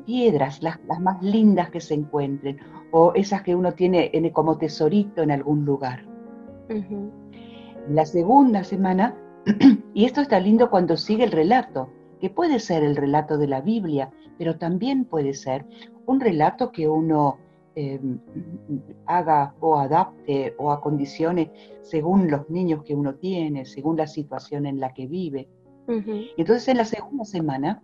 [0.04, 2.58] Piedras, las, más lindas que se encuentren,
[2.92, 6.04] o esas que uno tiene como tesorito en algún lugar.
[7.88, 9.14] La segunda semana,
[9.94, 11.88] y esto está lindo cuando sigue el relato,
[12.20, 15.64] que puede ser el relato de la Biblia, pero también puede ser
[16.06, 17.38] un relato que uno
[17.74, 18.00] eh,
[19.06, 24.80] haga o adapte o acondicione según los niños que uno tiene, según la situación en
[24.80, 25.48] la que vive.
[25.88, 27.80] Entonces en la segunda semana,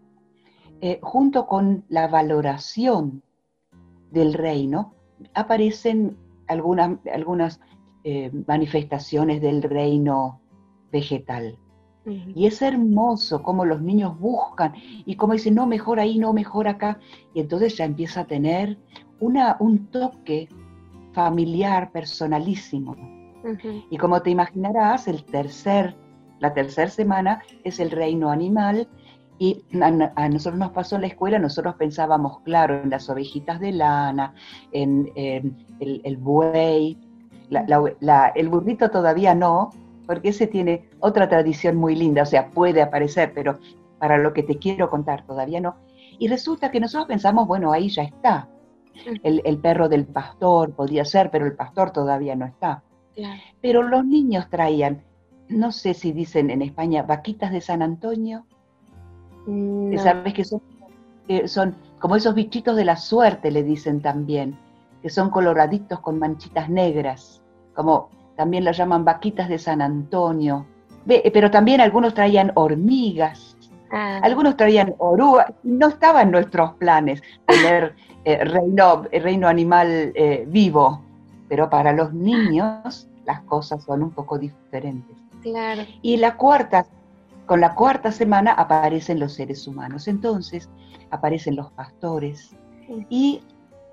[0.81, 3.23] eh, junto con la valoración
[4.11, 4.95] del reino,
[5.35, 6.17] aparecen
[6.49, 7.61] algunas, algunas
[8.03, 10.42] eh, manifestaciones del reino
[10.93, 11.59] vegetal.
[12.05, 14.75] Y es hermoso cómo los niños buscan
[15.07, 16.99] y cómo dicen, no, mejor ahí, no, mejor acá.
[17.33, 18.77] Y entonces ya empieza a tener
[19.21, 20.49] una, un toque
[21.13, 22.97] familiar, personalísimo.
[23.91, 25.97] Y como te imaginarás, el tercer,
[26.41, 28.89] la tercera semana es el reino animal.
[29.39, 33.73] Y a, nosotros nos pasó en la escuela, nosotros pensábamos, claro, en las ovejitas de
[33.73, 34.35] lana,
[34.73, 35.13] en,
[35.81, 36.99] el, buey,
[37.51, 39.71] el burrito todavía no,
[40.07, 43.59] porque ese tiene otra tradición muy linda, o sea, puede aparecer, pero
[43.99, 45.77] para lo que te quiero contar todavía no.
[46.19, 48.49] Y resulta que nosotros pensamos, bueno, ahí ya está.
[49.23, 52.83] El, perro del pastor podía ser, pero el pastor todavía no está.
[53.61, 55.03] Pero los niños traían,
[55.49, 58.47] no sé si dicen en España, vaquitas de San Antonio.
[59.47, 60.63] Mm, ¿Sabes que son,
[61.47, 64.59] son como esos bichitos de la suerte, le dicen también,
[65.01, 67.43] que son coloraditos con manchitas negras,
[67.75, 70.67] como también las llaman vaquitas de San Antonio,
[71.07, 73.57] pero también algunos traían hormigas,
[73.91, 74.21] ah.
[74.23, 81.03] algunos traían orugas, no estaba en nuestros planes tener eh, reino, reino, animal eh, vivo,
[81.49, 85.17] pero para los niños las cosas son un poco diferentes.
[85.43, 85.83] Claro.
[86.03, 86.87] Y la cuarta,
[87.47, 90.69] con la cuarta semana aparecen los seres humanos, entonces
[91.11, 92.55] aparecen los pastores
[93.09, 93.43] y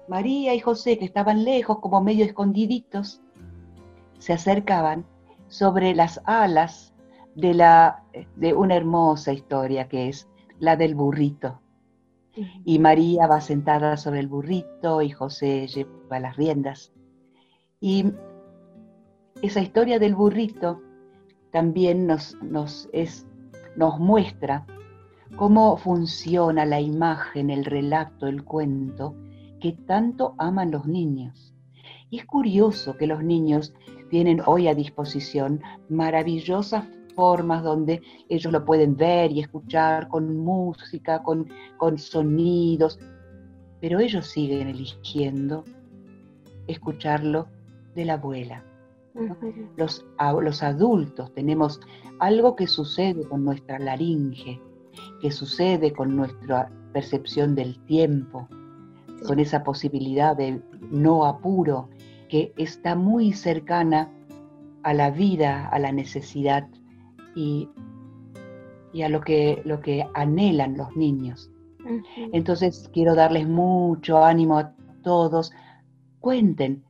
[0.07, 3.21] María y José, que estaban lejos, como medio escondiditos,
[4.19, 5.05] se acercaban
[5.47, 6.93] sobre las alas
[7.35, 8.03] de, la,
[8.35, 10.27] de una hermosa historia que es
[10.59, 11.59] la del burrito.
[12.63, 16.93] Y María va sentada sobre el burrito y José lleva las riendas.
[17.81, 18.13] Y
[19.41, 20.81] esa historia del burrito
[21.51, 23.27] también nos, nos, es,
[23.75, 24.65] nos muestra
[25.35, 29.15] cómo funciona la imagen, el relato, el cuento
[29.59, 31.53] que tanto aman los niños.
[32.09, 33.73] Y es curioso que los niños
[34.09, 41.21] tienen hoy a disposición maravillosas formas donde ellos lo pueden ver y escuchar con música,
[41.21, 42.97] con, con sonidos,
[43.81, 45.65] pero ellos siguen eligiendo
[46.67, 47.47] escucharlo
[47.95, 48.63] de la abuela.
[49.75, 50.05] los,
[50.41, 51.81] los adultos tenemos
[52.19, 54.61] algo que sucede con nuestra laringe,
[55.21, 58.47] que sucede con nuestra percepción del tiempo,
[59.27, 61.89] con esa posibilidad de no apuro
[62.29, 64.09] que está muy cercana
[64.83, 66.67] a la vida, a la necesidad
[67.35, 67.67] y,
[69.03, 71.51] a lo que, lo que anhelan los niños.
[72.33, 75.51] Entonces quiero darles mucho ánimo a todos.
[76.19, 76.83] Cuenten,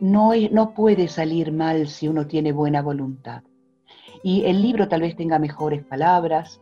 [0.00, 3.42] no, no puede salir mal si uno tiene buena voluntad.
[4.22, 6.60] Y el libro tal vez tenga mejores palabras,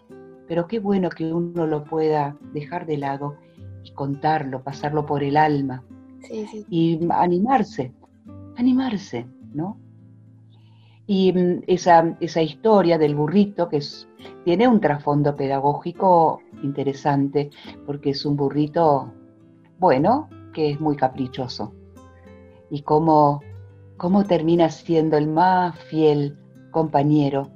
[0.49, 3.37] pero qué bueno que uno lo pueda dejar de lado
[3.85, 5.85] y contarlo, pasarlo por el alma
[6.69, 7.93] y animarse,
[8.61, 9.79] animarse, ¿no?
[11.07, 13.81] Y mm, esa, esa historia del burrito, que
[14.45, 17.51] tiene un trasfondo pedagógico interesante,
[17.87, 19.13] porque es un burrito,
[19.79, 21.75] bueno, que es muy caprichoso.
[22.71, 23.43] Y cómo,
[23.97, 26.39] cómo termina siendo el más fiel
[26.71, 27.51] compañero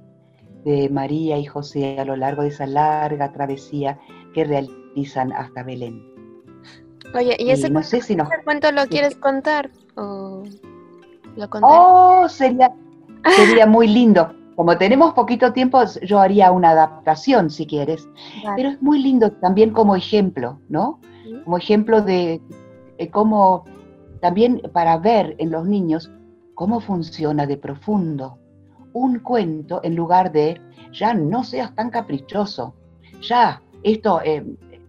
[0.64, 4.00] de María y José a lo largo de esa larga travesía
[4.32, 6.02] que realizan hasta Belén.
[7.14, 7.70] Oye, ¿y ese,
[8.44, 9.70] cuento, lo quieres contar?
[9.96, 10.42] ¿O
[11.36, 12.72] lo Oh, sería,
[13.36, 14.32] sería muy lindo.
[14.56, 18.08] Como tenemos poquito tiempo, yo haría una adaptación si quieres.
[18.56, 21.00] Pero es muy lindo también como ejemplo, ¿no?
[21.44, 22.40] Como ejemplo de
[23.10, 23.64] cómo,
[24.20, 26.10] también para ver en los niños
[26.54, 28.38] cómo funciona de profundo
[28.94, 30.60] un cuento en lugar de,
[30.92, 32.74] ya no seas tan caprichoso,
[33.20, 34.42] ya, esto, eh,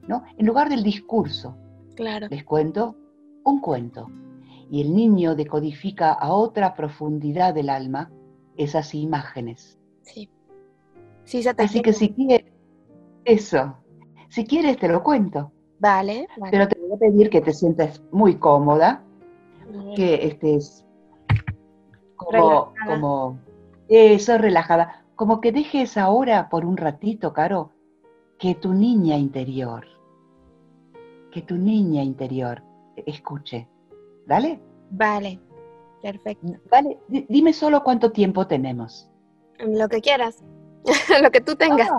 [0.08, 0.24] ¿no?
[0.38, 1.58] En lugar del discurso.
[1.96, 2.28] Claro.
[2.30, 2.96] Les cuento
[3.44, 4.08] un cuento.
[4.70, 8.12] Y el niño decodifica a otra profundidad del alma
[8.58, 9.80] esas imágenes.
[10.02, 10.30] Sí.
[11.24, 12.52] sí Así que si quieres,
[13.26, 13.78] eso,
[14.30, 15.52] si quieres te lo cuento.
[15.80, 19.04] Vale, Pero te voy a pedir que te sientas muy cómoda,
[19.96, 20.86] que estés
[22.16, 23.40] como, como
[23.90, 27.72] eso, relajada, como que dejes ahora por un ratito, Caro,
[28.40, 29.86] que tu niña interior
[31.36, 32.64] que tu niña interior
[32.96, 33.68] escuche.
[34.26, 34.60] ¿Dale?
[34.92, 35.40] Vale,
[36.02, 36.48] perfecto.
[36.70, 39.10] Vale, dime solo cuánto tiempo tenemos.
[39.60, 40.44] Lo que quieras,
[41.22, 41.90] lo que tú tengas.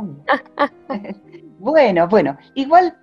[0.57, 0.71] Ah.
[1.59, 2.95] Bueno, bueno, igual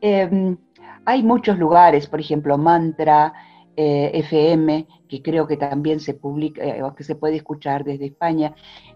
[0.00, 0.56] em,
[1.04, 3.34] hay muchos lugares, por ejemplo, Mantra,
[3.76, 8.06] eh, FM, que creo que también se publica, eh, o que se puede escuchar desde
[8.06, 8.54] España,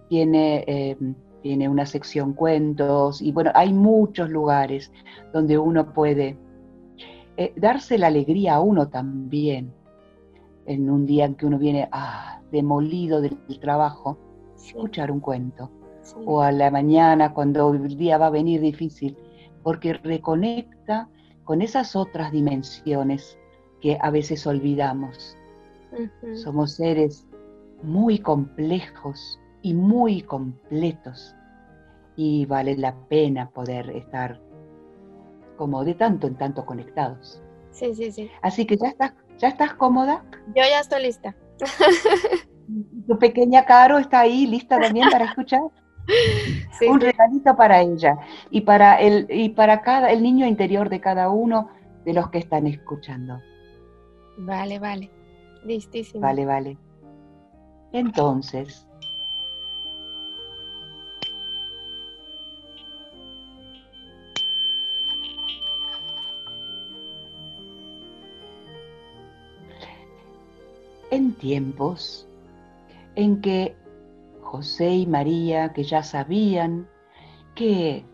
[0.09, 4.91] tiene, em, tiene una sección cuentos, y bueno, hay muchos lugares
[5.33, 6.39] donde uno puede
[7.43, 9.73] eh, darse la alegría a uno también,
[10.67, 14.17] en un día en que uno viene ah, demolido del trabajo,
[14.57, 15.71] escuchar un cuento.
[16.25, 19.17] O a la mañana cuando el día va a venir difícil,
[19.63, 21.09] porque reconecta
[21.45, 23.39] con esas otras dimensiones
[23.81, 25.37] que a veces olvidamos.
[26.35, 27.27] Somos seres
[27.83, 31.35] muy complejos y muy completos
[32.17, 34.41] y vale la pena poder estar
[35.57, 37.43] como de tanto en tanto conectados.
[37.71, 38.31] Sí, sí, sí.
[38.43, 40.25] Así que ya estás, ya estás cómoda.
[40.49, 41.35] Yo ya estoy lista.
[43.07, 45.63] Tu pequeña Caro está ahí lista también para escuchar.
[46.89, 48.19] un regalito para ella
[48.51, 51.69] y para el y para cada el niño interior de cada uno
[52.05, 53.41] de los que están escuchando.
[54.39, 55.11] Vale, vale.
[55.65, 56.21] Listísimo.
[56.21, 56.79] Vale, vale.
[57.93, 58.87] Entonces,
[71.13, 72.27] en tiempos
[73.17, 73.77] en que
[74.41, 76.89] José y María, que ya sabían
[77.55, 78.07] que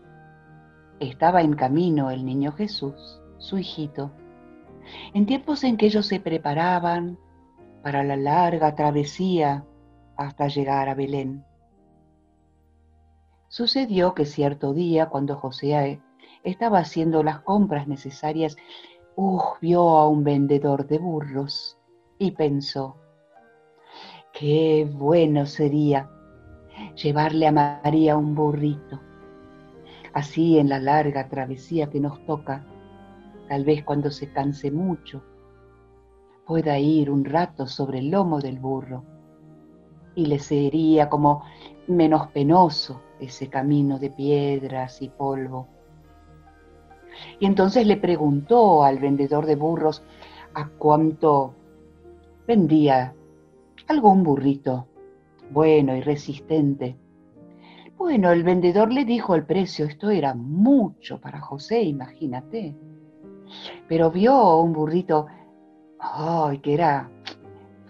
[0.99, 4.11] estaba en camino el niño Jesús, su hijito,
[5.13, 7.17] en tiempos en que ellos se preparaban
[7.83, 9.63] para la larga travesía
[10.17, 11.45] hasta llegar a Belén.
[13.47, 16.01] Sucedió que cierto día, cuando José
[16.43, 18.57] estaba haciendo las compras necesarias,
[19.15, 21.78] uh, vio a un vendedor de burros
[22.19, 22.97] y pensó,
[24.33, 26.09] qué bueno sería
[27.01, 28.99] llevarle a María un burrito.
[30.13, 32.65] Así en la larga travesía que nos toca,
[33.47, 35.23] tal vez cuando se canse mucho,
[36.45, 39.03] pueda ir un rato sobre el lomo del burro
[40.15, 41.45] y le sería como
[41.87, 45.67] menos penoso ese camino de piedras y polvo.
[47.39, 50.03] Y entonces le preguntó al vendedor de burros
[50.53, 51.53] a cuánto
[52.49, 53.13] vendía
[53.85, 54.87] algún burrito
[55.51, 56.97] bueno y resistente.
[57.95, 62.75] Bueno, el vendedor le dijo el precio, esto era mucho para José, imagínate.
[63.87, 65.27] Pero vio un burrito,
[65.99, 67.11] ay, que era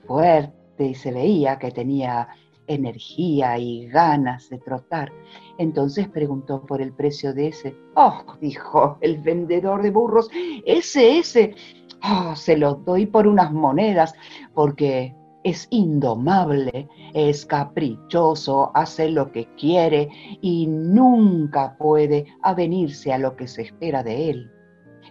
[0.06, 2.28] fuerte y se veía que tenía
[2.68, 5.10] energía y ganas de trotar.
[5.58, 7.78] Entonces preguntó por el precio de ese.
[7.96, 10.30] Oh, dijo el vendedor de burros,
[10.66, 11.56] ese, ese,
[12.04, 14.14] oh, se lo doy por unas monedas,
[14.54, 20.10] porque es indomable, es caprichoso, hace lo que quiere
[20.42, 24.52] y nunca puede avenirse a lo que se espera de él.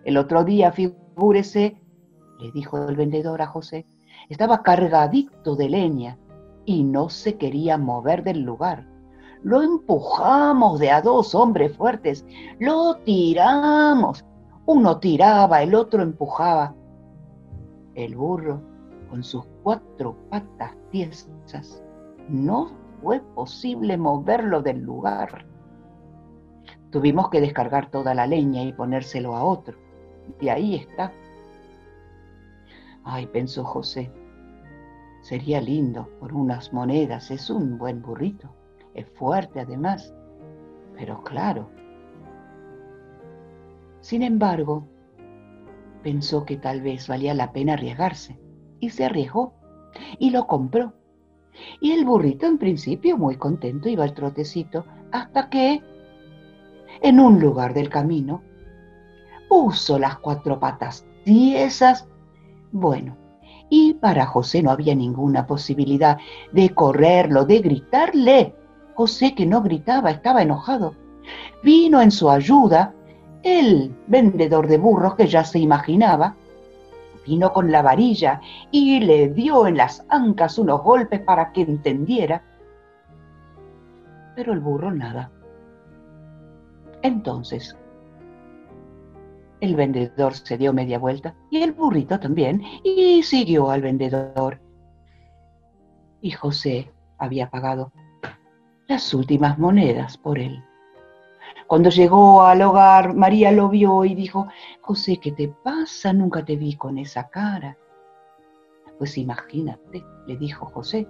[0.04, 1.80] El otro día, figúrese,
[2.40, 3.86] le dijo el vendedor a José,
[4.28, 6.18] estaba cargadito de leña
[6.64, 8.86] y no se quería mover del lugar.
[9.42, 12.26] Lo empujamos de a dos hombres fuertes,
[12.58, 14.24] lo tiramos.
[14.66, 16.74] Uno tiraba, el otro empujaba.
[17.98, 18.62] El burro
[19.10, 21.82] con sus cuatro patas tiesas,
[22.28, 22.70] no
[23.02, 25.44] fue posible moverlo del lugar.
[26.92, 29.76] Tuvimos que descargar toda la leña y ponérselo a otro.
[30.40, 31.12] Y ahí está.
[33.02, 34.12] Ay, pensó José,
[35.22, 38.48] sería lindo por unas monedas, es un buen burrito,
[38.94, 40.14] es fuerte además,
[40.96, 41.68] pero claro.
[44.02, 44.86] Sin embargo,
[46.02, 48.38] pensó que tal vez valía la pena arriesgarse
[48.80, 49.54] y se arriesgó
[50.18, 50.94] y lo compró.
[51.80, 55.82] Y el burrito en principio muy contento iba al trotecito hasta que
[57.02, 58.42] en un lugar del camino
[59.48, 62.06] puso las cuatro patas tiesas.
[62.70, 63.16] Bueno,
[63.70, 66.18] y para José no había ninguna posibilidad
[66.52, 68.54] de correrlo, de gritarle.
[68.94, 70.94] José que no gritaba, estaba enojado.
[71.62, 72.94] Vino en su ayuda
[73.42, 76.36] el vendedor de burros que ya se imaginaba
[77.28, 82.42] vino con la varilla y le dio en las ancas unos golpes para que entendiera.
[84.34, 85.30] Pero el burro nada.
[87.02, 87.76] Entonces,
[89.60, 94.60] el vendedor se dio media vuelta y el burrito también y siguió al vendedor.
[96.20, 97.92] Y José había pagado
[98.86, 100.64] las últimas monedas por él.
[101.68, 104.48] Cuando llegó al hogar, María lo vio y dijo,
[104.80, 106.14] José, ¿qué te pasa?
[106.14, 107.76] Nunca te vi con esa cara.
[108.96, 111.06] Pues imagínate, le dijo José,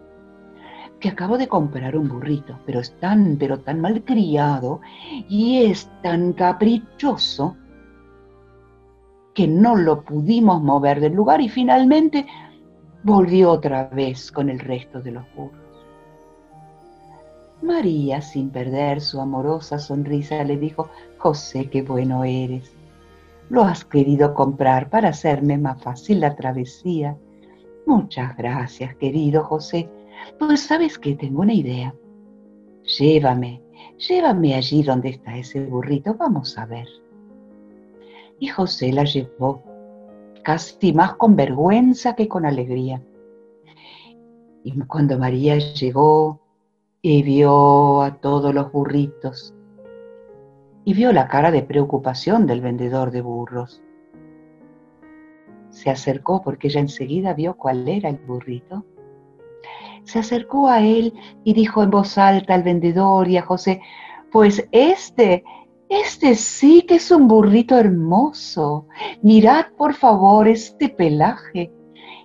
[0.99, 4.81] que acabo de comprar un burrito, pero es tan, pero tan malcriado
[5.29, 7.57] y es tan caprichoso
[9.35, 12.27] que no lo pudimos mover del lugar y finalmente
[13.05, 15.68] volvió otra vez con el resto de los burros.
[17.63, 20.89] María, sin perder su amorosa sonrisa, le dijo,
[21.19, 22.73] José, qué bueno eres.
[23.51, 27.17] Lo has querido comprar para hacerme más fácil la travesía.
[27.87, 29.89] Muchas gracias, querido José.
[30.39, 31.95] Pues sabes que tengo una idea.
[32.99, 33.63] Llévame,
[33.97, 36.87] llévame allí donde está ese burrito, vamos a ver.
[38.39, 39.63] Y José la llevó,
[40.45, 43.03] casi más con vergüenza que con alegría.
[44.63, 46.41] Y cuando María llegó
[47.03, 49.55] y vio a todos los burritos,
[50.85, 53.83] y vio la cara de preocupación del vendedor de burros,
[55.71, 58.85] se acercó porque ella enseguida vio cuál era el burrito.
[60.05, 61.13] Se acercó a él
[61.45, 63.81] y dijo en voz alta al vendedor y a José,
[64.33, 65.45] pues este,
[65.89, 68.87] este sí que es un burrito hermoso.
[69.23, 71.71] Mirad por favor este pelaje,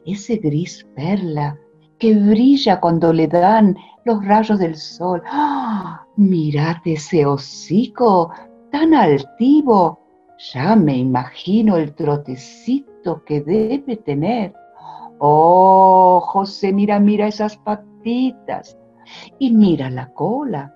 [0.05, 1.59] ese gris perla
[1.99, 5.22] que brilla cuando le dan los rayos del sol.
[5.26, 6.06] ¡Ah!
[6.16, 8.32] Mirad ese hocico
[8.72, 9.99] tan altivo.
[10.54, 14.54] Ya me imagino el trotecito que debe tener.
[15.20, 18.78] Oh, José, mira, mira esas patitas
[19.39, 20.76] y mira la cola.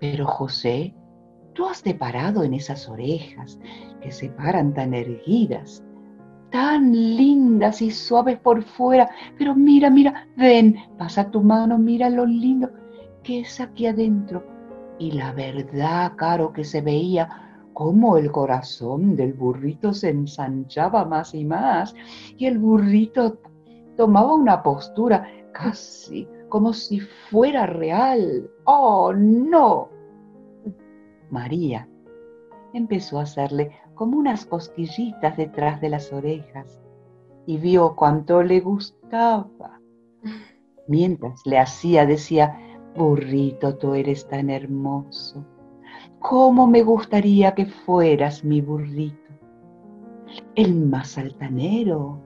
[0.00, 0.94] Pero José,
[1.52, 3.58] tú has deparado en esas orejas
[4.00, 5.84] que se paran tan erguidas,
[6.54, 9.10] tan lindas y suaves por fuera.
[9.36, 12.70] Pero mira, mira, ven, pasa tu mano, mira lo lindo
[13.24, 14.46] que es aquí adentro.
[15.00, 17.28] Y la verdad, Caro, que se veía
[17.72, 21.92] cómo el corazón del burrito se ensanchaba más y más
[22.36, 23.40] y el burrito
[23.96, 28.48] tomaba una postura casi como si fuera real.
[28.62, 29.88] ¡Oh, no!
[31.30, 31.88] María
[32.74, 36.80] empezó a hacerle como unas cosquillitas detrás de las orejas
[37.46, 39.80] y vio cuánto le gustaba.
[40.88, 42.58] Mientras le hacía, decía,
[42.96, 45.44] burrito, tú eres tan hermoso
[46.18, 49.18] cómo me gustaría que fueras mi burrito,
[50.54, 52.18] el más altanero,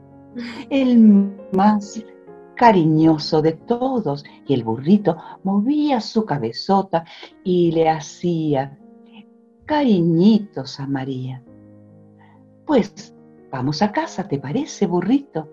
[0.71, 2.05] el más
[2.55, 4.25] cariñoso de todos.
[4.47, 7.05] Y el burrito movía su cabezota
[7.43, 8.79] y le hacía
[9.65, 11.43] cariñitos a María.
[12.69, 13.15] Pues
[13.51, 15.49] vamos a casa, ¿te parece, burrito?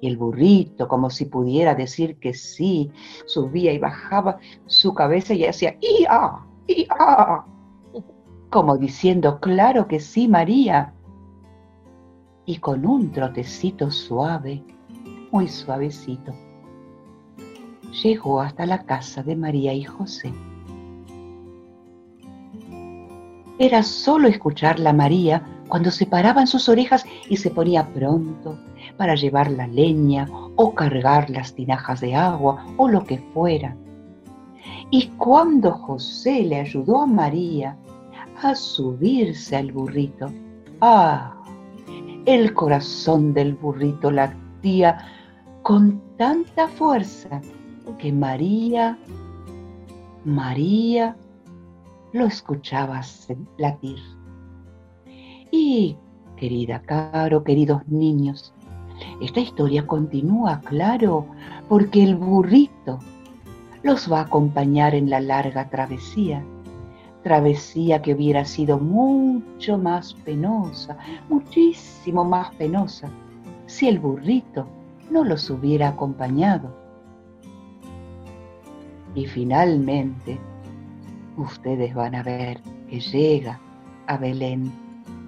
[0.00, 2.90] Y el burrito, como si pudiera decir que sí,
[3.24, 6.40] subía y bajaba su cabeza y hacía ¡ia!
[6.66, 7.44] ¡ia!
[8.50, 10.92] como diciendo, claro que sí, María.
[12.46, 14.64] Y con un trotecito suave,
[15.30, 16.34] muy suavecito,
[18.02, 20.32] llegó hasta la casa de María y José.
[23.56, 28.58] Era solo escucharla María cuando se paraban sus orejas y se ponía pronto
[28.98, 33.74] para llevar la leña o cargar las tinajas de agua o lo que fuera.
[34.90, 37.78] Y cuando José le ayudó a María
[38.42, 40.26] a subirse al burrito.
[40.80, 41.34] ¡Ah!
[42.26, 44.98] El corazón del burrito latía
[45.62, 47.40] con tanta fuerza
[47.98, 48.98] que María,
[50.24, 51.16] María
[52.12, 53.00] lo escuchaba
[53.58, 53.98] latir.
[55.50, 55.96] Y,
[56.36, 58.52] querida Caro, queridos niños,
[59.20, 61.26] esta historia continúa, claro,
[61.68, 62.98] porque el burrito
[63.82, 66.44] los va a acompañar en la larga travesía.
[67.22, 70.96] Travesía que hubiera sido mucho más penosa,
[71.28, 73.10] muchísimo más penosa,
[73.66, 74.66] si el burrito
[75.10, 76.74] no los hubiera acompañado.
[79.14, 80.38] Y finalmente,
[81.36, 83.60] ustedes van a ver que llega
[84.06, 84.72] a Belén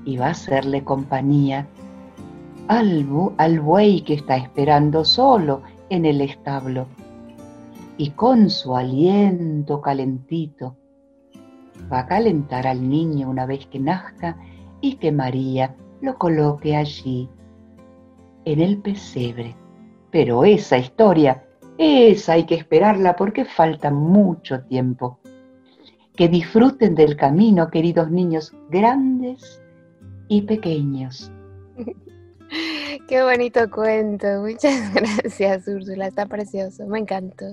[0.04, 1.66] y va a hacerle compañía
[2.68, 6.86] al, al buey que está esperando solo en el establo.
[7.96, 10.76] Y con su aliento calentito,
[11.92, 14.36] va a calentar al niño una vez que nazca
[14.80, 17.28] y que María lo coloque allí,
[18.44, 19.54] en el pesebre.
[20.10, 21.44] Pero esa historia,
[21.78, 25.20] esa hay que esperarla porque falta mucho tiempo.
[26.16, 29.61] Que disfruten del camino, queridos niños grandes
[30.32, 31.30] y pequeños.
[33.08, 34.26] Qué bonito cuento.
[34.40, 36.06] Muchas gracias, Úrsula.
[36.06, 36.86] Está precioso.
[36.86, 37.44] Me encantó.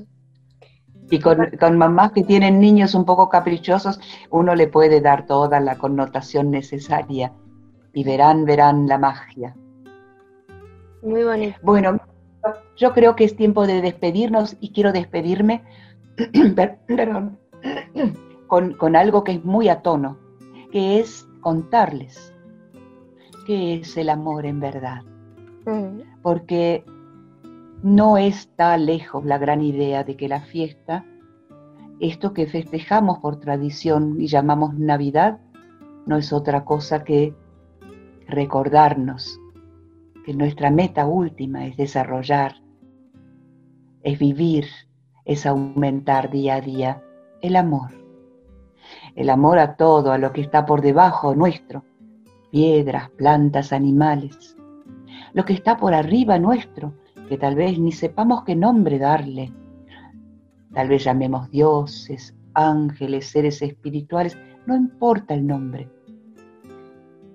[1.11, 3.99] Y con, mamás que tienen niños un poco caprichosos,
[4.29, 7.33] uno le puede dar toda la connotación necesaria
[7.93, 9.55] y verán, verán la magia.
[11.01, 11.57] Muy bonito.
[11.63, 11.99] Bueno,
[12.77, 15.63] yo creo que es tiempo de despedirnos y quiero despedirme,
[16.87, 17.39] perdón,
[18.47, 20.17] con, con algo que es muy a tono,
[20.71, 22.33] que es contarles
[23.49, 25.01] qué es el amor en verdad.
[25.65, 26.21] Mm.
[26.21, 26.85] Porque
[27.81, 31.03] no está lejos la gran idea de que la fiesta,
[31.99, 35.39] esto que festejamos por tradición y llamamos Navidad,
[36.05, 37.33] no es otra cosa que
[38.27, 39.39] recordarnos
[40.23, 42.53] que nuestra meta última es desarrollar,
[44.03, 44.65] es vivir,
[45.25, 47.03] es aumentar día a día
[47.41, 47.89] el amor.
[49.15, 51.83] El amor a todo, a lo que está por debajo nuestro,
[52.51, 54.57] piedras, plantas, animales.
[55.33, 56.93] Lo que está por arriba nuestro,
[57.27, 59.53] que tal vez ni sepamos qué nombre darle.
[60.73, 65.89] Tal vez llamemos dioses, ángeles, seres espirituales, no importa el nombre.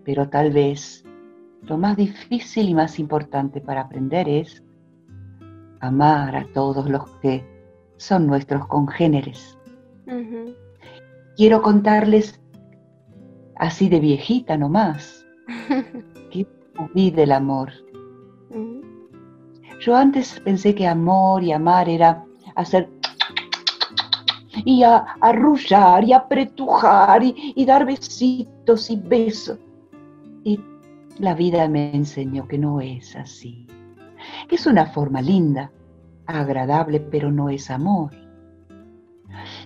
[0.05, 1.05] Pero tal vez
[1.63, 4.63] lo más difícil y más importante para aprender es
[5.81, 7.45] amar a todos los que
[7.97, 9.59] son nuestros congéneres.
[11.37, 12.41] Quiero contarles
[13.57, 15.27] así de viejita nomás,
[16.31, 16.47] que
[16.95, 17.73] vi del amor.
[19.81, 22.25] Yo antes pensé que amor y amar era
[22.55, 22.89] hacer
[24.65, 29.59] y arrullar y apretujar y, y dar besitos y besos.
[30.43, 30.59] Y
[31.19, 33.67] la vida me enseñó que no es así.
[34.51, 35.71] Es una forma linda,
[36.27, 38.24] agradable, pero no es amor.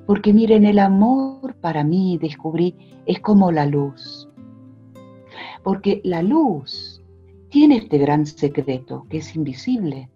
[0.09, 4.27] Porque miren, el amor para mí, descubrí, es como la luz.
[5.63, 7.03] Porque la luz
[7.51, 10.09] tiene este gran secreto que es invisible.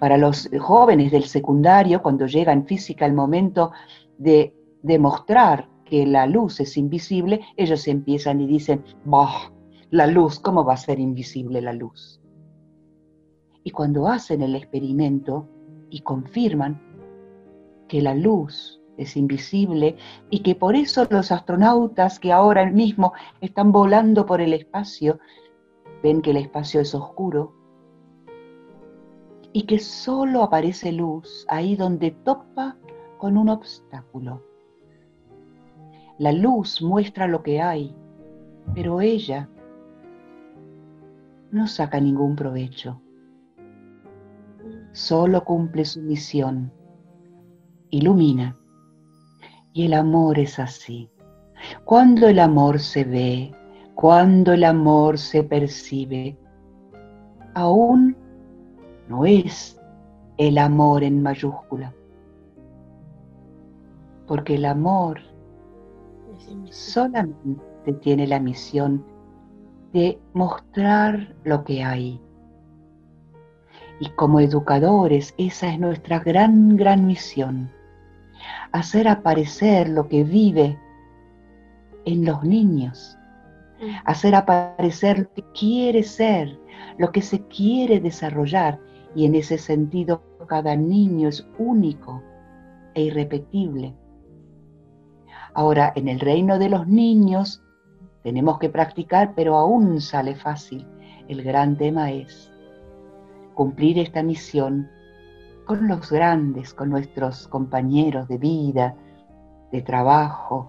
[0.00, 3.70] Para los jóvenes del secundario, cuando llega en física el momento
[4.18, 9.52] de demostrar que la luz es invisible, ellos empiezan y dicen, bah,
[9.90, 12.20] la luz, ¿cómo va a ser invisible la luz?
[13.62, 15.48] Y cuando hacen el experimento
[15.88, 16.89] y confirman
[17.90, 19.96] que la luz es invisible
[20.30, 25.18] y que por eso los astronautas que ahora mismo están volando por el espacio
[26.00, 27.52] ven que el espacio es oscuro
[29.52, 32.76] y que solo aparece luz ahí donde topa
[33.18, 34.40] con un obstáculo.
[36.18, 37.92] La luz muestra lo que hay,
[38.72, 39.48] pero ella
[41.50, 43.02] no saca ningún provecho.
[44.92, 46.72] Solo cumple su misión
[47.90, 48.56] ilumina.
[49.72, 51.10] Y el amor es así.
[51.84, 53.54] Cuando el amor se ve,
[53.94, 56.38] cuando el amor se percibe,
[57.54, 58.16] aún
[59.08, 59.78] no es
[60.38, 61.94] el amor en mayúscula.
[64.26, 65.20] Porque el amor
[66.70, 69.04] solamente tiene la misión
[69.92, 72.20] de mostrar lo que hay.
[74.00, 77.70] Y como educadores, esa es nuestra gran, gran misión
[78.72, 80.78] hacer aparecer lo que vive
[82.04, 83.18] en los niños,
[83.80, 83.90] mm.
[84.04, 86.58] hacer aparecer lo que quiere ser,
[86.98, 88.78] lo que se quiere desarrollar,
[89.14, 92.22] y en ese sentido cada niño es único
[92.94, 93.94] e irrepetible.
[95.54, 97.62] Ahora, en el reino de los niños
[98.22, 100.86] tenemos que practicar, pero aún sale fácil.
[101.28, 102.50] El gran tema es
[103.54, 104.88] cumplir esta misión
[105.70, 108.96] con los grandes, con nuestros compañeros de vida,
[109.70, 110.68] de trabajo,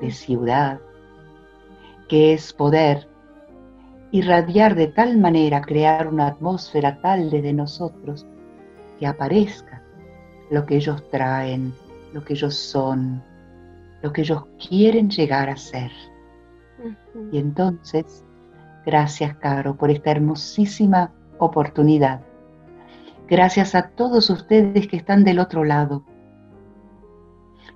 [0.00, 0.12] de mm.
[0.12, 0.80] ciudad,
[2.08, 3.08] que es poder
[4.12, 8.24] irradiar de tal manera, crear una atmósfera tal desde nosotros,
[9.00, 9.82] que aparezca
[10.48, 11.74] lo que ellos traen,
[12.12, 13.20] lo que ellos son,
[14.00, 15.90] lo que ellos quieren llegar a ser.
[17.32, 18.24] Y entonces,
[18.86, 22.20] gracias, Caro, por esta hermosísima oportunidad
[23.30, 26.02] Gracias a todos ustedes que están del otro lado.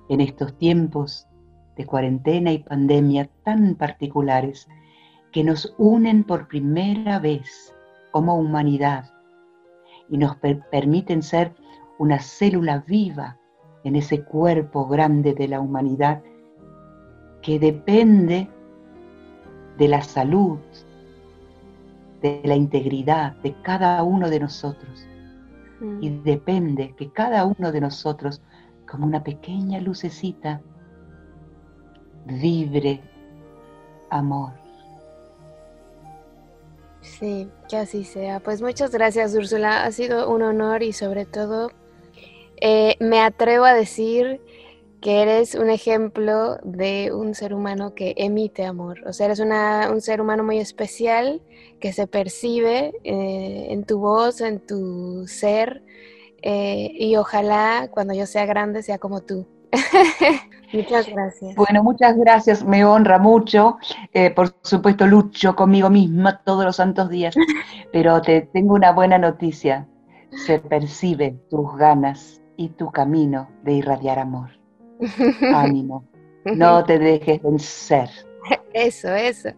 [0.09, 1.29] En estos tiempos
[1.77, 4.67] de cuarentena y pandemia tan particulares
[5.31, 7.73] que nos unen por primera vez
[8.11, 9.13] como humanidad
[10.09, 11.53] y nos permiten ser
[11.99, 13.37] una célula viva
[13.85, 16.21] en ese cuerpo grande de la humanidad
[17.41, 18.49] que depende
[19.77, 20.59] de la salud,
[22.21, 25.07] de la integridad de cada uno de nosotros
[26.01, 28.41] y depende que cada uno de nosotros,
[28.89, 30.61] como una pequeña lucecita,
[32.25, 33.01] vibre
[34.09, 34.53] amor.
[37.01, 38.39] Sí, que así sea.
[38.39, 39.83] Pues muchas gracias, Úrsula.
[39.83, 41.71] Ha sido un honor y sobre todo
[42.57, 44.41] eh, me atrevo a decir
[45.05, 49.03] que eres un ejemplo de un ser humano que emite amor.
[49.05, 51.43] O sea, eres un ser humano muy especial
[51.79, 55.83] que se percibe eh, en tu voz, en tu ser.
[56.41, 59.45] Eh, y ojalá cuando yo sea grande sea como tú.
[60.73, 61.55] muchas gracias.
[61.55, 63.77] Bueno, muchas gracias, me honra mucho.
[64.11, 67.35] Eh, por supuesto, lucho conmigo misma todos los santos días,
[67.93, 69.87] pero te tengo una buena noticia.
[70.47, 74.64] Se percibe tus ganas y tu camino de irradiar amor.
[75.53, 76.05] Ánimo,
[76.45, 78.09] no te dejes vencer.
[78.73, 79.49] Eso, eso.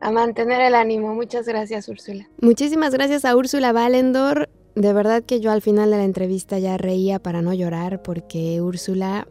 [0.00, 1.14] A mantener el ánimo.
[1.14, 2.28] Muchas gracias, Úrsula.
[2.40, 4.48] Muchísimas gracias a Úrsula Valendor.
[4.74, 8.60] De verdad que yo al final de la entrevista ya reía para no llorar porque
[8.60, 9.28] Úrsula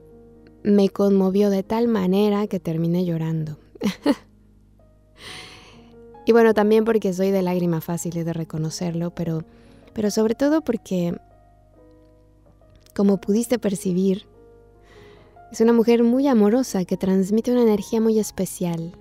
[0.64, 3.58] me conmovió de tal manera que terminé llorando.
[6.26, 9.44] y bueno, también porque soy de lágrima fácil de reconocerlo, pero,
[9.94, 11.16] pero sobre todo porque,
[12.96, 14.28] como pudiste percibir,
[15.52, 18.98] es una mujer muy amorosa que transmite una energía muy especial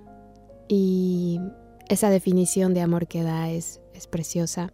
[0.67, 1.39] y
[1.87, 4.73] esa definición de amor que da es, es preciosa.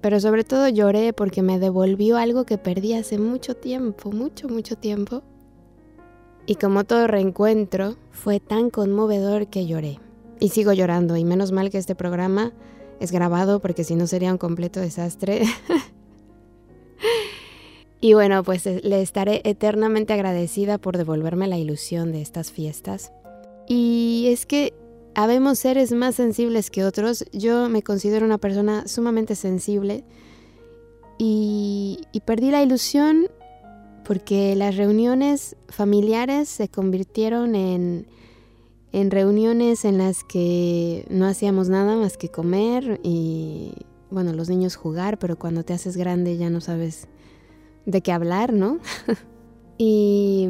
[0.00, 4.76] Pero sobre todo lloré porque me devolvió algo que perdí hace mucho tiempo, mucho, mucho
[4.76, 5.22] tiempo.
[6.46, 10.00] Y como todo reencuentro, fue tan conmovedor que lloré.
[10.40, 12.52] Y sigo llorando, y menos mal que este programa
[12.98, 15.42] es grabado porque si no sería un completo desastre.
[18.02, 23.12] Y bueno, pues eh, le estaré eternamente agradecida por devolverme la ilusión de estas fiestas.
[23.68, 24.74] Y es que
[25.14, 27.24] habemos seres más sensibles que otros.
[27.32, 30.02] Yo me considero una persona sumamente sensible
[31.16, 33.28] y, perdí la ilusión
[34.04, 38.08] porque las reuniones familiares se convirtieron en,
[38.90, 43.74] en reuniones en las que no hacíamos nada más que comer y,
[44.10, 47.06] bueno, los niños jugar, pero cuando te haces grande ya no sabes
[47.86, 48.78] de qué hablar, ¿no?
[49.78, 50.48] y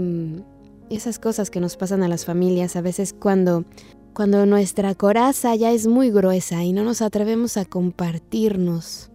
[0.97, 3.65] esas cosas que nos pasan a las familias, a veces cuando,
[4.13, 9.11] cuando nuestra coraza ya es muy gruesa y no nos atrevemos a compartirnos,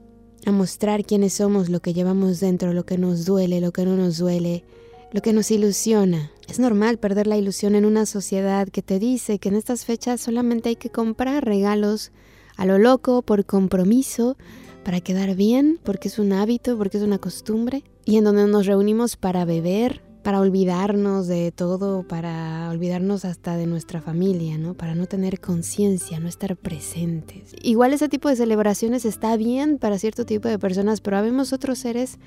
[0.46, 3.96] a mostrar quiénes somos, lo que llevamos dentro, lo que nos duele, lo que no
[3.96, 4.64] nos duele,
[5.12, 6.32] lo que nos ilusiona.
[6.48, 10.22] Es normal perder la ilusión en una sociedad que te dice que en estas fechas
[10.22, 12.12] solamente hay que comprar regalos
[12.56, 14.36] a lo loco, por compromiso,
[14.84, 18.66] para quedar bien, porque es un hábito, porque es una costumbre, y en donde nos
[18.66, 24.76] reunimos para beber, para olvidarnos de todo, para olvidarnos hasta de nuestra familia, ¿no?
[24.76, 27.54] Para no tener conciencia, no estar presentes.
[27.62, 31.80] Igual ese tipo de celebraciones está bien para cierto tipo de personas, pero habemos otros
[31.80, 32.18] seres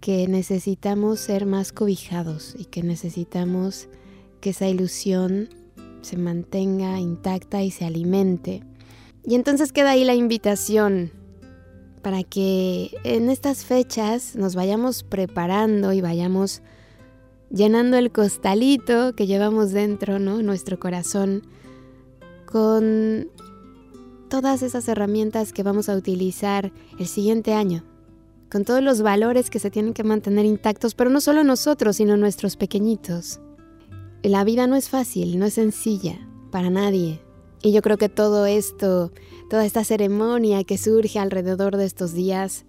[0.00, 3.88] que necesitamos ser más cobijados y que necesitamos
[4.42, 5.48] que esa ilusión
[6.02, 8.64] se mantenga intacta y se alimente.
[9.24, 11.10] Y entonces queda ahí la invitación
[12.06, 16.62] para que en estas fechas nos vayamos preparando y vayamos
[17.50, 20.40] llenando el costalito que llevamos dentro, ¿no?
[20.40, 21.42] Nuestro corazón
[22.44, 23.28] con
[24.30, 27.82] todas esas herramientas que vamos a utilizar el siguiente año,
[28.52, 32.16] con todos los valores que se tienen que mantener intactos, pero no solo nosotros, sino
[32.16, 33.40] nuestros pequeñitos.
[34.22, 36.20] La vida no es fácil, no es sencilla
[36.52, 37.25] para nadie.
[37.66, 39.10] Y yo creo que todo esto
[39.48, 42.64] Toda esta ceremonia que surge alrededor de estos días,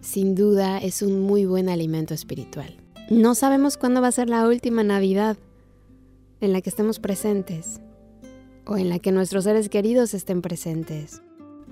[0.00, 2.76] sin duda, es un muy buen alimento espiritual.
[3.10, 5.36] No sabemos cuándo va a ser la última Navidad
[6.40, 7.80] en la que estemos presentes
[8.66, 11.22] o en la que nuestros seres queridos estén presentes.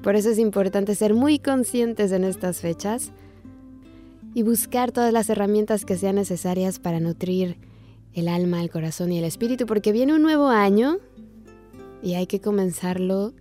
[0.03, 3.13] Por eso es importante ser muy conscientes en estas fechas
[4.35, 7.57] y buscar todas las herramientas que sean necesarias para nutrir
[8.15, 10.99] el alma, el corazón y el espíritu, porque viene un nuevo año
[12.03, 13.33] y hay que comenzarlo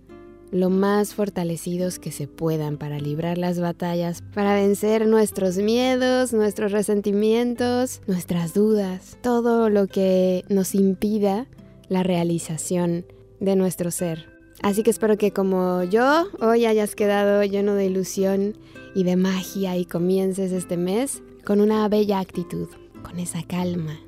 [0.50, 6.72] lo más fortalecidos que se puedan para librar las batallas, para vencer nuestros miedos, nuestros
[6.72, 11.46] resentimientos, nuestras dudas, todo lo que nos impida
[11.88, 13.04] la realización
[13.38, 14.28] de nuestro ser.
[14.62, 18.56] Así que espero que como yo hoy hayas quedado lleno de ilusión
[18.94, 22.68] y de magia y comiences este mes con una bella actitud,
[23.02, 23.98] con esa calma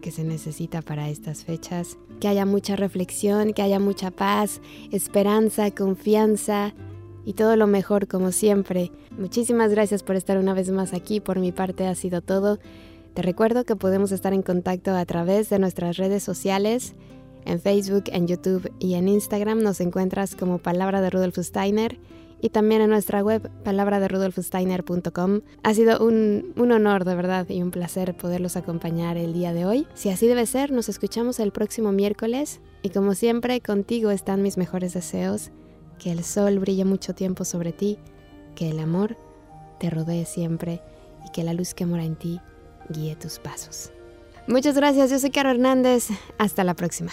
[0.00, 4.60] que se necesita para estas fechas que haya mucha reflexión, que haya mucha paz,
[4.90, 6.74] esperanza, confianza
[7.24, 8.90] y todo lo mejor como siempre.
[9.16, 11.20] Muchísimas gracias por estar una vez más aquí.
[11.20, 12.58] Por mi parte ha sido todo.
[13.14, 16.94] Te recuerdo que podemos estar en contacto a través de nuestras redes sociales.
[17.44, 21.98] En Facebook, en YouTube y en Instagram nos encuentras como Palabra de Rudolf Steiner
[22.40, 25.40] y también en nuestra web palabraderudolfsteiner.com.
[25.62, 29.64] Ha sido un, un honor de verdad y un placer poderlos acompañar el día de
[29.64, 29.86] hoy.
[29.94, 34.56] Si así debe ser, nos escuchamos el próximo miércoles y como siempre contigo están mis
[34.56, 35.50] mejores deseos,
[35.98, 37.98] que el sol brille mucho tiempo sobre ti,
[38.54, 39.16] que el amor
[39.80, 40.80] te rodee siempre
[41.26, 42.40] y que la luz que mora en ti
[42.88, 43.92] guíe tus pasos.
[44.46, 46.08] Muchas gracias, yo soy Caro Hernández.
[46.38, 47.12] Hasta la próxima.